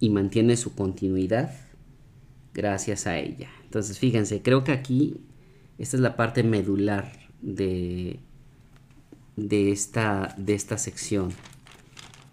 [0.00, 1.52] y mantiene su continuidad
[2.54, 3.50] gracias a ella.
[3.64, 5.20] Entonces, fíjense, creo que aquí
[5.78, 7.12] esta es la parte medular
[7.42, 8.20] de,
[9.36, 11.30] de, esta, de esta sección,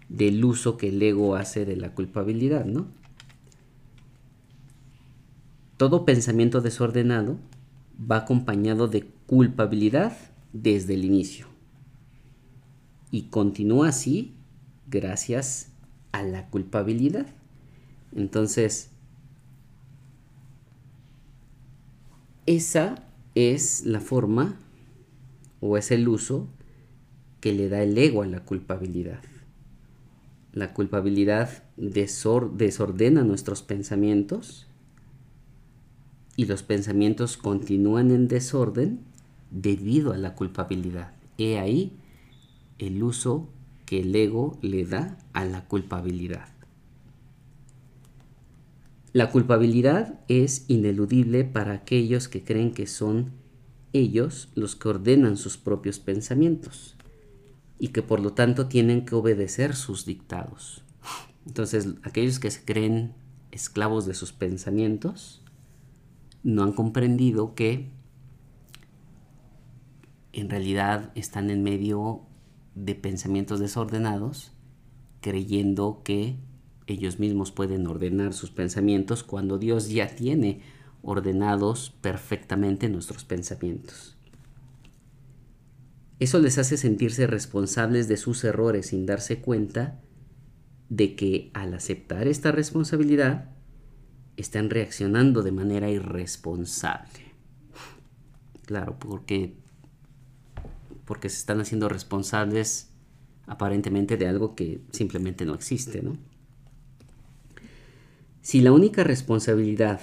[0.08, 2.86] del uso que el ego hace de la culpabilidad, ¿no?
[5.76, 7.36] Todo pensamiento desordenado
[8.10, 10.16] va acompañado de culpabilidad
[10.52, 11.46] desde el inicio.
[13.10, 14.34] Y continúa así
[14.88, 15.72] gracias
[16.12, 17.26] a la culpabilidad.
[18.14, 18.90] Entonces,
[22.46, 23.02] esa
[23.34, 24.56] es la forma
[25.60, 26.48] o es el uso
[27.40, 29.20] que le da el ego a la culpabilidad.
[30.52, 34.66] La culpabilidad desordena nuestros pensamientos
[36.36, 39.00] y los pensamientos continúan en desorden
[39.50, 41.12] debido a la culpabilidad.
[41.38, 41.92] He ahí
[42.78, 43.48] el uso
[43.86, 46.53] que el ego le da a la culpabilidad.
[49.14, 53.30] La culpabilidad es ineludible para aquellos que creen que son
[53.92, 56.96] ellos los que ordenan sus propios pensamientos
[57.78, 60.82] y que por lo tanto tienen que obedecer sus dictados.
[61.46, 63.14] Entonces, aquellos que se creen
[63.52, 65.44] esclavos de sus pensamientos
[66.42, 67.92] no han comprendido que
[70.32, 72.22] en realidad están en medio
[72.74, 74.50] de pensamientos desordenados,
[75.20, 76.36] creyendo que
[76.86, 80.62] ellos mismos pueden ordenar sus pensamientos cuando Dios ya tiene
[81.02, 84.16] ordenados perfectamente nuestros pensamientos.
[86.18, 90.00] Eso les hace sentirse responsables de sus errores sin darse cuenta
[90.88, 93.50] de que al aceptar esta responsabilidad
[94.36, 97.34] están reaccionando de manera irresponsable.
[98.64, 99.56] Claro, porque
[101.04, 102.90] porque se están haciendo responsables
[103.46, 106.16] aparentemente de algo que simplemente no existe, ¿no?
[108.44, 110.02] Si la única responsabilidad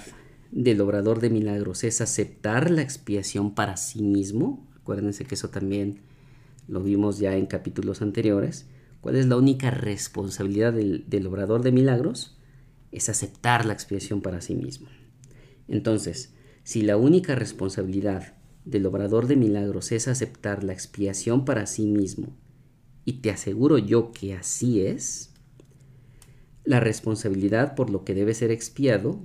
[0.50, 6.00] del obrador de milagros es aceptar la expiación para sí mismo, acuérdense que eso también
[6.66, 8.66] lo vimos ya en capítulos anteriores,
[9.00, 12.36] ¿cuál es la única responsabilidad del, del obrador de milagros?
[12.90, 14.88] Es aceptar la expiación para sí mismo.
[15.68, 16.34] Entonces,
[16.64, 18.34] si la única responsabilidad
[18.64, 22.36] del obrador de milagros es aceptar la expiación para sí mismo,
[23.04, 25.31] y te aseguro yo que así es,
[26.64, 29.18] la responsabilidad por lo que debe ser expiado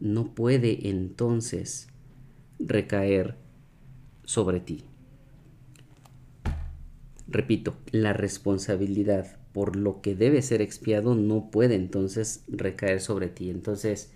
[0.00, 1.88] no puede entonces
[2.58, 3.36] recaer
[4.24, 4.84] sobre ti.
[7.26, 13.50] Repito, la responsabilidad por lo que debe ser expiado no puede entonces recaer sobre ti.
[13.50, 14.12] Entonces,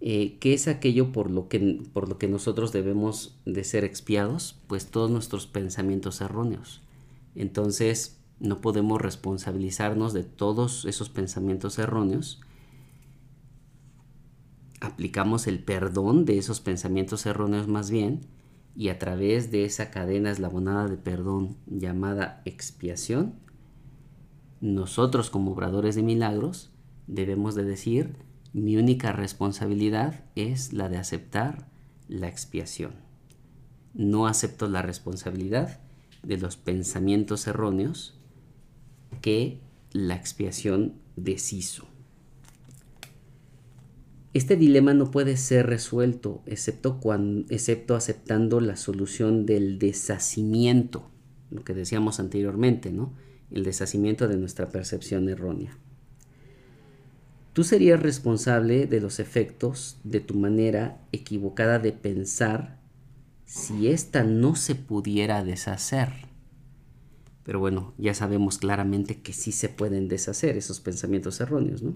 [0.00, 4.60] eh, ¿qué es aquello por lo, que, por lo que nosotros debemos de ser expiados?
[4.66, 6.82] Pues todos nuestros pensamientos erróneos.
[7.34, 12.40] Entonces no podemos responsabilizarnos de todos esos pensamientos erróneos.
[14.80, 18.20] Aplicamos el perdón de esos pensamientos erróneos más bien
[18.76, 23.34] y a través de esa cadena eslabonada de perdón llamada expiación,
[24.60, 26.72] nosotros como obradores de milagros
[27.06, 28.16] debemos de decir,
[28.52, 31.68] mi única responsabilidad es la de aceptar
[32.08, 32.92] la expiación.
[33.94, 35.80] No acepto la responsabilidad
[36.22, 38.18] de los pensamientos erróneos
[39.20, 39.58] que
[39.92, 41.86] la expiación deshizo.
[44.34, 51.08] Este dilema no puede ser resuelto excepto, cuando, excepto aceptando la solución del deshacimiento,
[51.52, 53.12] lo que decíamos anteriormente, ¿no?
[53.52, 55.78] El deshacimiento de nuestra percepción errónea.
[57.52, 62.80] Tú serías responsable de los efectos de tu manera equivocada de pensar
[63.44, 66.33] si ésta no se pudiera deshacer.
[67.44, 71.94] Pero bueno, ya sabemos claramente que sí se pueden deshacer esos pensamientos erróneos, ¿no?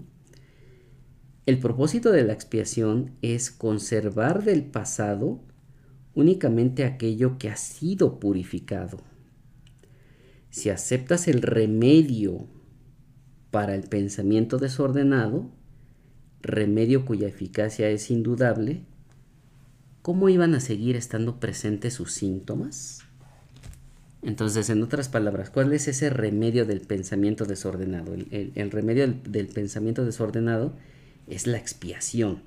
[1.45, 5.41] El propósito de la expiación es conservar del pasado
[6.13, 8.99] únicamente aquello que ha sido purificado.
[10.51, 12.45] Si aceptas el remedio
[13.49, 15.49] para el pensamiento desordenado,
[16.41, 18.83] remedio cuya eficacia es indudable,
[20.03, 23.08] ¿cómo iban a seguir estando presentes sus síntomas?
[24.21, 28.13] Entonces, en otras palabras, ¿cuál es ese remedio del pensamiento desordenado?
[28.13, 30.73] El, remedio del, pensamiento desordenado
[31.27, 32.41] es la expiación.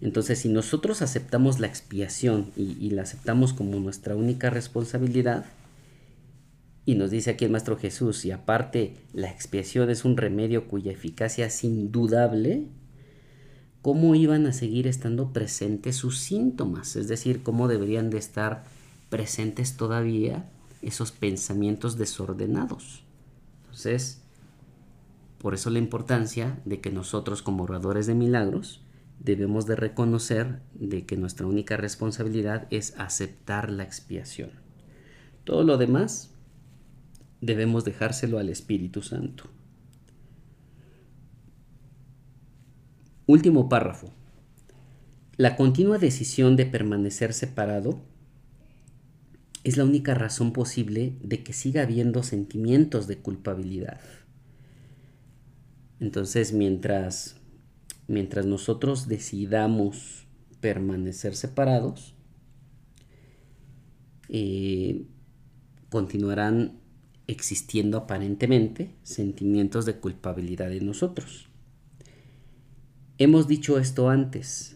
[0.00, 5.46] Entonces, si nosotros aceptamos la expiación y, la aceptamos como nuestra única responsabilidad,
[6.84, 10.92] y nos dice aquí el Maestro Jesús, y aparte la expiación es un remedio cuya
[10.92, 12.64] eficacia es indudable,
[13.80, 16.96] ¿cómo iban a seguir estando presentes sus síntomas?
[16.96, 18.64] Es decir, ¿cómo deberían de estar
[19.08, 20.50] presentes todavía
[20.82, 23.04] esos pensamientos desordenados?
[23.62, 24.22] Entonces,
[25.38, 28.82] por eso la importancia de que nosotros como oradores de milagros
[29.20, 34.50] debemos de reconocer de que nuestra única responsabilidad es aceptar la expiación.
[35.44, 36.30] Todo lo demás
[37.40, 39.44] debemos dejárselo al Espíritu Santo.
[43.26, 44.12] Último párrafo.
[45.36, 48.00] La continua decisión de permanecer separado
[49.66, 54.00] es la única razón posible de que siga habiendo sentimientos de culpabilidad.
[55.98, 57.40] Entonces, mientras,
[58.06, 60.28] mientras nosotros decidamos
[60.60, 62.14] permanecer separados,
[64.28, 65.04] eh,
[65.90, 66.78] continuarán
[67.26, 71.48] existiendo aparentemente sentimientos de culpabilidad en nosotros.
[73.18, 74.75] Hemos dicho esto antes,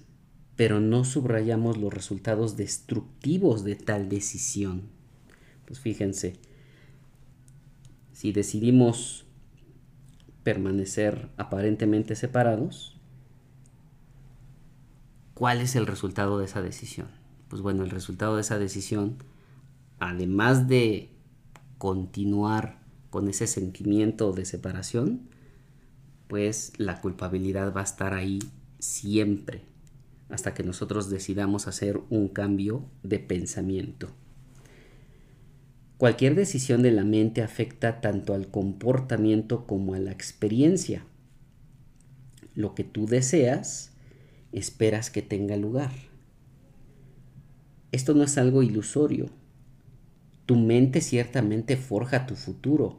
[0.61, 4.91] pero no subrayamos los resultados destructivos de tal decisión.
[5.65, 6.35] Pues fíjense,
[8.13, 9.25] si decidimos
[10.43, 13.01] permanecer aparentemente separados,
[15.33, 17.09] ¿cuál es el resultado de esa decisión?
[17.49, 19.17] Pues bueno, el resultado de esa decisión,
[19.99, 21.09] además de
[21.79, 25.23] continuar con ese sentimiento de separación,
[26.29, 28.41] pues la culpabilidad va a estar ahí
[28.79, 29.65] siempre,
[30.31, 34.09] hasta que nosotros decidamos hacer un cambio de pensamiento.
[35.99, 41.05] Cualquier decisión de la mente afecta tanto al comportamiento como a la experiencia.
[42.55, 43.93] Lo que tú deseas,
[44.53, 45.93] esperas que tenga lugar.
[47.93, 49.27] Esto no es algo ilusorio,
[50.47, 52.99] tu mente ciertamente forja tu futuro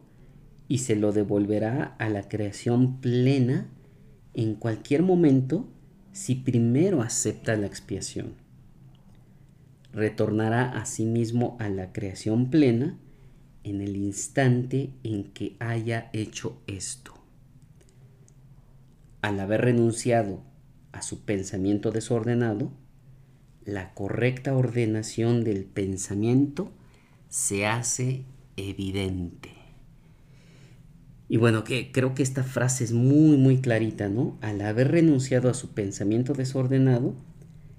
[0.68, 3.68] y se lo devolverá a la creación plena
[4.34, 5.68] en cualquier momento
[6.12, 8.34] si primero acepta la expiación.
[9.94, 12.98] Retornará a sí mismo a la creación plena
[13.64, 17.14] en el instante en que haya hecho esto.
[19.22, 20.42] Al haber renunciado
[20.92, 22.72] a su pensamiento desordenado,
[23.64, 26.72] la correcta ordenación del pensamiento
[27.30, 28.26] se hace
[28.58, 29.61] evidente.
[31.32, 34.38] Y bueno, que creo que esta frase es muy, muy clarita, ¿no?
[34.42, 37.16] Al haber renunciado a su pensamiento desordenado,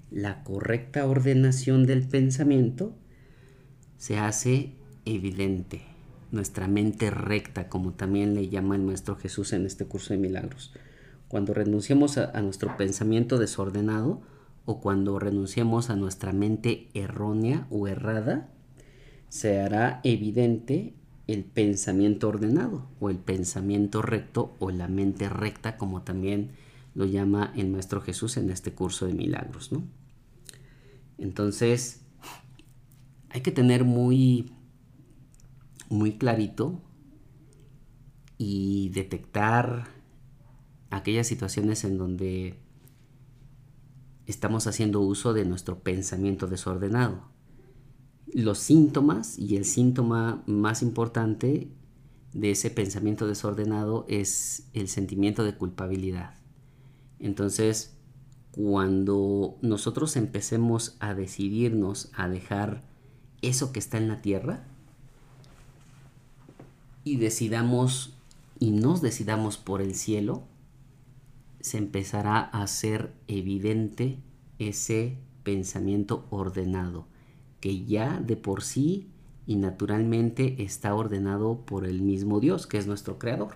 [0.09, 2.95] la correcta ordenación del pensamiento
[3.97, 4.73] se hace
[5.05, 5.83] evidente.
[6.31, 10.73] Nuestra mente recta, como también le llama el Maestro Jesús en este curso de milagros.
[11.27, 14.23] Cuando renunciamos a, nuestro pensamiento desordenado
[14.65, 18.49] o cuando renunciamos a nuestra mente errónea o errada,
[19.29, 20.95] se hará evidente
[21.27, 26.51] el pensamiento ordenado o el pensamiento recto o la mente recta como también
[26.95, 29.71] lo llama el Maestro Jesús en este curso de milagros.
[29.71, 29.83] ¿no?
[31.17, 32.01] Entonces
[33.29, 34.51] hay que tener muy,
[35.89, 36.81] muy clarito
[38.37, 39.87] y detectar
[40.89, 42.59] aquellas situaciones en donde
[44.25, 47.32] estamos haciendo uso de nuestro pensamiento desordenado
[48.31, 51.69] los síntomas y el síntoma más importante
[52.33, 56.35] de ese pensamiento desordenado es el sentimiento de culpabilidad.
[57.19, 57.93] Entonces,
[58.51, 62.83] cuando nosotros empecemos a decidirnos a dejar
[63.41, 64.63] eso que está en la tierra
[67.03, 68.13] y decidamos
[68.59, 70.43] y nos decidamos por el cielo,
[71.59, 74.19] se empezará a hacer evidente
[74.59, 77.07] ese pensamiento ordenado
[77.63, 79.07] que ya de por sí
[79.47, 83.55] y naturalmente está ordenado por el mismo Dios, que es nuestro creador.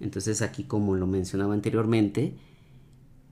[0.00, 2.36] Entonces aquí, como lo mencionaba anteriormente,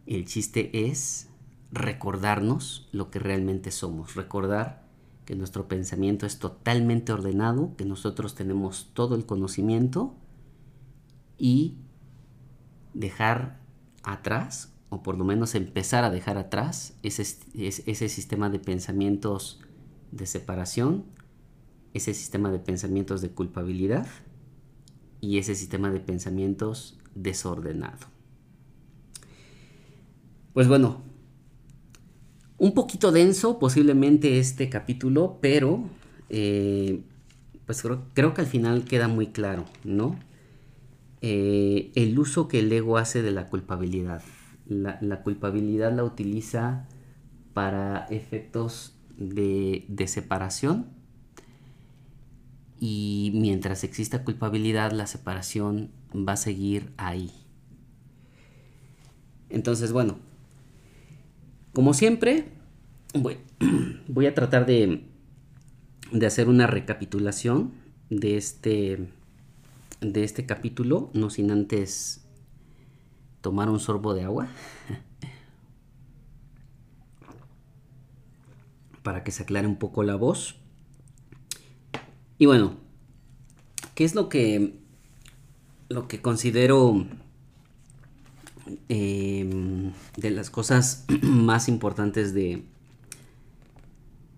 [0.07, 1.31] el chiste es
[1.73, 4.87] recordarnos lo que realmente somos, recordar
[5.25, 10.15] que nuestro pensamiento es totalmente ordenado, que nosotros tenemos todo el conocimiento
[11.39, 11.75] y
[12.95, 13.59] dejar
[14.05, 17.23] atrás o por lo menos empezar a dejar atrás ese,
[17.55, 19.61] ese sistema de pensamientos
[20.13, 21.05] de separación,
[21.95, 24.07] ese sistema de pensamientos de culpabilidad
[25.21, 28.07] y ese sistema de pensamientos desordenado.
[30.53, 31.03] Pues bueno,
[32.59, 35.85] un poquito denso posiblemente este capítulo, pero
[36.31, 37.03] eh,
[37.67, 37.83] pues
[38.15, 40.19] creo, que al final queda muy claro, ¿no?
[41.21, 44.23] Eh, el uso que el ego hace de la culpabilidad.
[44.69, 46.89] La, culpabilidad la utiliza
[47.55, 50.97] para efectos de, de separación
[52.79, 57.31] y mientras exista culpabilidad la separación va a seguir ahí.
[59.49, 60.19] Entonces, bueno,
[61.73, 62.45] como siempre,
[63.15, 63.39] voy,
[64.09, 65.05] voy a tratar de,
[66.13, 67.73] de, hacer una recapitulación
[68.11, 69.09] de este,
[70.01, 72.26] de este capítulo, no sin antes
[73.47, 74.49] tomar un sorbo de agua.
[79.05, 80.57] para que se aclare un poco la voz.
[82.39, 82.75] Y bueno,
[83.95, 84.81] ¿qué es lo que,
[85.89, 87.07] lo que considero
[88.89, 92.65] em, de las cosas más importantes de,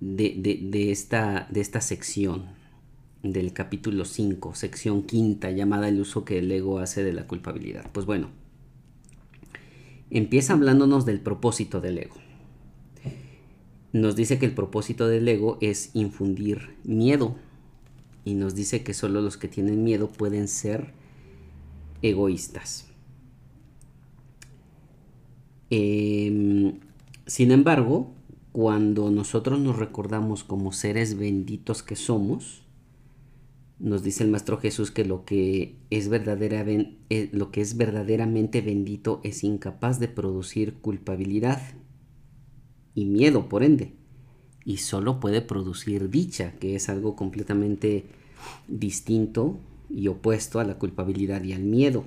[0.00, 2.44] de, esta, de esta sección
[3.22, 7.86] del capítulo 5, sección quinta, llamada el uso que el ego hace de la culpabilidad?
[7.90, 8.28] Pues bueno,
[10.10, 12.16] empieza hablándonos del propósito del ego.
[13.92, 17.36] Nos dice que el propósito del ego es infundir miedo
[18.24, 20.92] y nos dice que solo los que tienen miedo pueden ser
[22.02, 22.86] egoístas.
[25.70, 26.78] Em,
[27.26, 28.12] sin embargo,
[28.52, 32.62] cuando nosotros nos recordamos como seres benditos que somos,
[33.78, 39.20] nos dice el Maestro Jesús que lo que es, eh, lo que es verdaderamente bendito
[39.24, 41.60] es incapaz de producir culpabilidad
[42.94, 43.98] y miedo, por ende
[44.68, 48.04] y solo puede producir dicha, que es algo completamente
[48.68, 49.58] distinto
[49.88, 52.04] y opuesto a la culpabilidad y al miedo.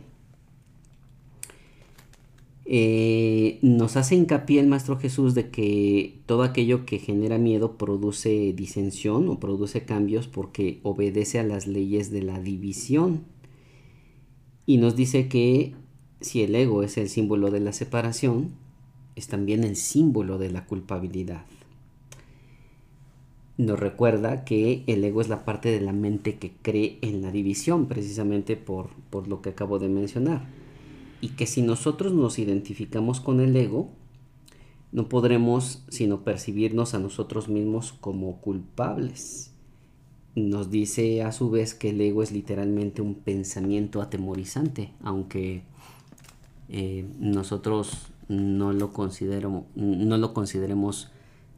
[2.74, 8.54] Eh, nos hace hincapié el Maestro Jesús de que todo aquello que genera miedo produce
[8.54, 13.26] disensión o produce cambios porque obedece a las leyes de la división.
[14.66, 15.74] Y nos dice que
[16.22, 18.52] si el ego es el símbolo de la separación,
[19.18, 21.44] es también el símbolo de la culpabilidad
[23.58, 27.32] nos recuerda que el ego es la parte de la mente que cree en la
[27.32, 30.61] división, precisamente por, por lo que acabo de mencionar.
[31.22, 33.92] Y que si nosotros nos identificamos con el ego,
[34.92, 39.54] no podremos sino percibirnos a nosotros mismos como culpables.
[40.36, 45.64] Nos dice a su vez que el ego es literalmente un pensamiento atemorizante, aunque
[46.70, 48.92] eh, nosotros no lo,
[49.76, 51.12] no lo consideremos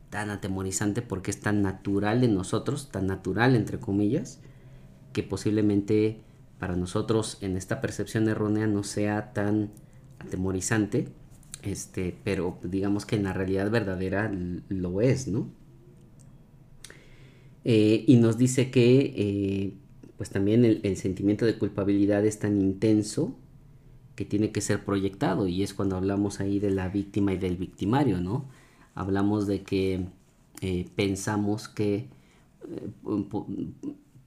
[0.09, 4.39] tan atemorizante porque es tan natural en nosotros, tan natural entre comillas,
[5.11, 6.22] que posiblemente
[6.64, 9.72] para nosotros en esta percepción errónea no sea tan
[10.18, 11.09] atemorizante,
[11.61, 14.32] este, pero digamos que en la realidad verdadera
[14.70, 15.49] lo es, ¿no?
[17.66, 19.74] Eh, y nos dice que eh,
[20.16, 23.36] pues también el, sentimiento de culpabilidad es tan intenso
[24.16, 27.57] que tiene que ser proyectado y es cuando hablamos ahí de la víctima y del
[27.57, 28.47] victimario, ¿no?
[28.95, 30.05] hablamos de que
[30.61, 32.07] eh, pensamos que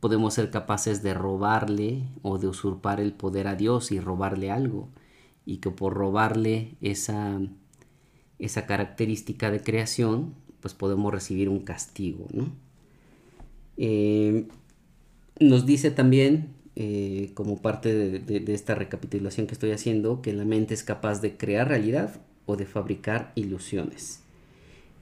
[0.01, 4.89] podemos ser capaces de robarle o de usurpar el poder a Dios y robarle algo
[5.45, 7.41] y que por robarle esa,
[8.39, 12.27] esa característica de creación pues podemos recibir un castigo
[13.77, 14.49] eh,
[15.39, 16.55] nos dice también
[17.35, 21.69] como parte de esta recapitulación que estoy haciendo que la mente es capaz de crear
[21.69, 24.21] realidad o de fabricar ilusiones.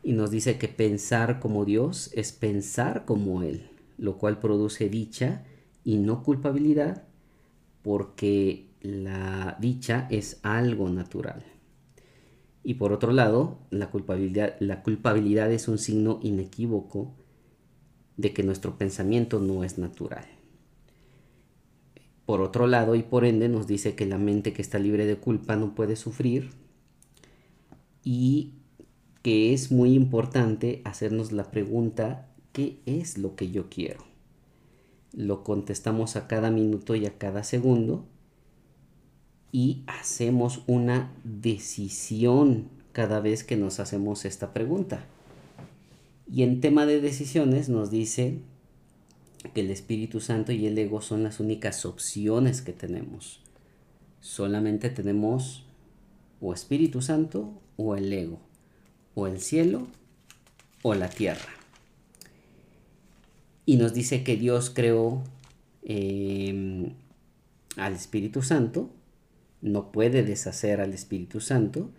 [0.03, 5.45] Y nos dice que pensar como Dios es pensar como Él, lo cual produce dicha
[5.85, 7.05] y no culpabilidad,
[7.83, 11.43] porque la dicha es algo natural.
[12.63, 17.15] Y por otro lado, la culpabilidad, la culpabilidad es un signo inequívoco
[18.17, 20.25] de que nuestro pensamiento no es natural.
[22.25, 25.17] Por otro lado, y por ende, nos dice que la mente que está libre de
[25.17, 26.51] culpa no puede sufrir
[28.03, 28.55] y
[29.23, 34.03] que es muy importante hacernos la pregunta, ¿qué es lo que yo quiero?
[35.13, 38.07] Lo contestamos a cada minuto y a cada segundo
[39.53, 45.05] y hacemos una decisión cada vez que nos hacemos esta pregunta.
[46.33, 48.39] Y en tema de decisiones nos dice
[49.53, 53.41] que el Espíritu Santo y el ego son las únicas opciones que tenemos.
[54.21, 55.67] Solamente tenemos
[56.41, 58.39] o Espíritu Santo o el ego,
[59.15, 59.89] o el cielo
[60.83, 61.64] o la tierra.
[63.67, 65.23] Y nos dice que Dios creó
[65.83, 66.93] em,
[67.77, 68.91] al Espíritu Santo,
[69.63, 71.91] no puede deshacer al Espíritu Santo,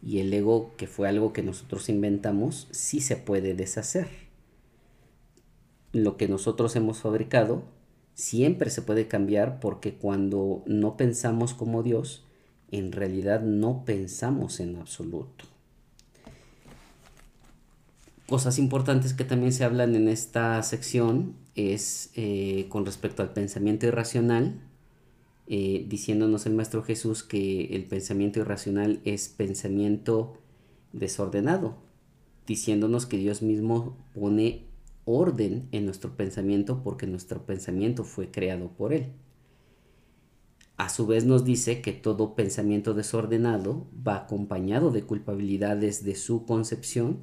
[0.00, 4.06] y el ego, que fue algo que nosotros inventamos, sí se puede deshacer.
[5.92, 7.64] Lo que nosotros hemos fabricado
[8.14, 12.24] siempre se puede cambiar porque cuando no pensamos como Dios,
[12.70, 15.44] en realidad no pensamos en absoluto.
[18.28, 23.86] Cosas importantes que también se hablan en esta sección es eh, con respecto al pensamiento
[23.86, 24.60] irracional,
[25.46, 30.34] eh, diciéndonos el Maestro Jesús que el pensamiento irracional es pensamiento
[30.92, 31.78] desordenado,
[32.46, 34.66] diciéndonos que Dios mismo pone
[35.06, 39.06] orden en nuestro pensamiento porque nuestro pensamiento fue creado por Él.
[40.76, 46.44] A su vez nos dice que todo pensamiento desordenado va acompañado de culpabilidades de su
[46.44, 47.20] concepción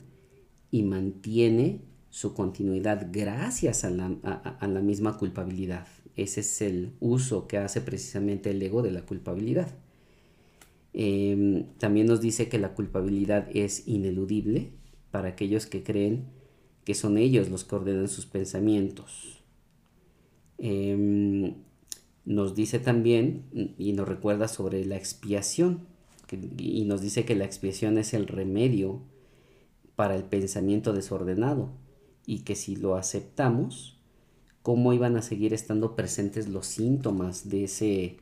[0.72, 5.88] y mantiene su continuidad gracias a la, misma culpabilidad.
[6.16, 9.76] Ese es el uso que hace precisamente el ego de la culpabilidad.
[10.93, 14.70] Em, también nos dice que la culpabilidad es ineludible
[15.11, 16.26] para aquellos que creen
[16.86, 19.43] que son ellos los que ordenan sus pensamientos.
[20.57, 21.55] Em,
[22.24, 23.43] nos dice también
[23.78, 25.82] y nos recuerda sobre la expiación
[26.57, 29.01] y nos dice que la expiación es el remedio
[29.96, 31.70] para el pensamiento desordenado
[32.26, 34.00] y que si lo aceptamos,
[34.62, 38.18] cómo iban a seguir estando presentes los síntomas de ese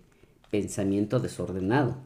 [0.52, 1.98] pensamiento desordenado.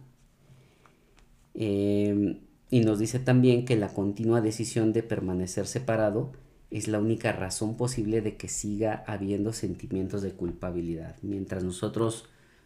[1.54, 2.40] Em,
[2.70, 6.32] y nos dice también que la continua decisión de permanecer separado
[6.70, 11.16] es la única razón posible de que siga habiendo sentimientos de culpabilidad.
[11.22, 12.26] Mientras nosotros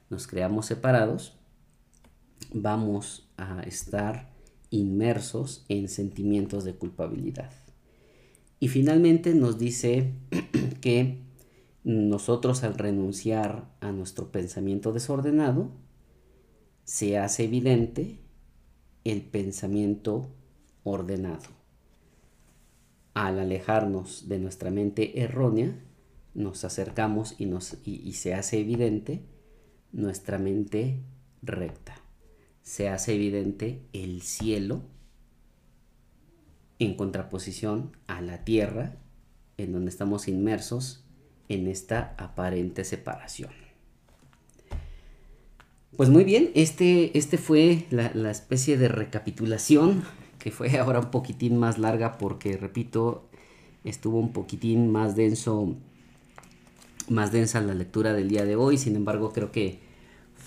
[0.10, 1.38] nos creamos separados,
[2.54, 4.31] vamos a estar
[4.72, 7.52] inmersos en sentimientos de culpabilidad.
[8.60, 10.14] Y finalmente nos dice
[10.82, 11.20] que
[11.84, 15.70] nosotros al renunciar a nuestro pensamiento desordenado,
[16.84, 18.18] se hace evidente
[19.04, 20.30] el pensamiento
[20.84, 21.62] ordenado
[23.14, 25.76] al alejarnos de nuestra mente errónea,
[26.34, 29.22] nos acercamos y, nos, y, se hace evidente
[29.92, 31.02] nuestra mente
[31.42, 31.96] recta.
[32.64, 34.84] Se hace evidente el cielo
[36.80, 38.96] en contraposición a la tierra
[39.58, 41.04] en donde estamos inmersos
[41.50, 43.52] en esta aparente separación.
[45.98, 50.04] Pues muy bien, este, este fue la, la especie de recapitulación
[50.40, 53.30] que fue ahora un poquitín más larga porque, repito,
[53.84, 55.76] estuvo un poquitín más denso,
[57.10, 58.78] más densa la lectura del día de hoy.
[58.78, 59.80] Sin embargo, creo que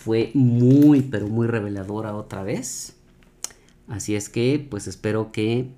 [0.05, 2.96] fue muy, pero muy reveladora otra vez.
[3.88, 5.70] Así es que, pues espero que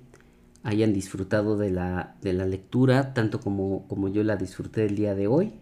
[0.63, 5.15] hayan disfrutado de la, de la lectura, tanto como, como yo la disfruté el día
[5.15, 5.53] de hoy.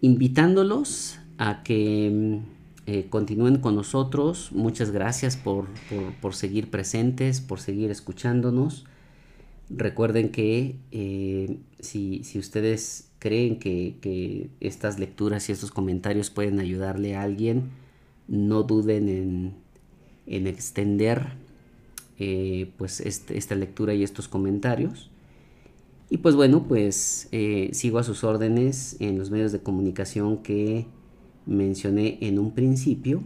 [0.00, 2.40] Invitándolos a que
[2.86, 4.50] eh, continúen con nosotros.
[4.52, 5.66] Muchas gracias por,
[6.32, 8.86] seguir presentes, por seguir escuchándonos.
[9.68, 17.22] Recuerden que eh, si, ustedes creen que, estas lecturas y estos comentarios pueden ayudarle a
[17.22, 17.70] alguien,
[18.26, 19.08] no duden
[20.26, 21.32] en, extender
[22.18, 25.10] eh, pues este, esta lectura y estos comentarios.
[26.10, 27.28] Y pues bueno, pues
[27.72, 30.86] sigo a sus órdenes en los medios de comunicación que
[31.48, 33.22] mencioné en un principio.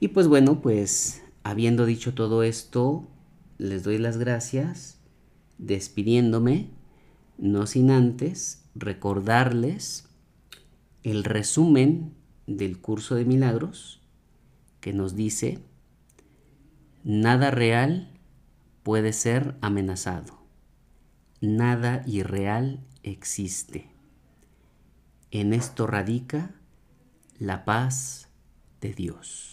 [0.00, 3.06] Y pues bueno, pues habiendo dicho todo esto,
[3.58, 4.98] les doy las gracias,
[5.58, 6.70] despidiéndome,
[7.38, 10.08] no sin antes recordarles
[11.02, 12.14] el resumen
[12.46, 14.00] del curso de milagros
[14.80, 15.58] que nos dice,
[17.04, 18.10] nada real
[18.82, 20.38] puede ser amenazado,
[21.40, 23.88] nada irreal existe.
[25.30, 26.54] En esto radica
[27.38, 28.28] la paz
[28.80, 29.51] de Dios.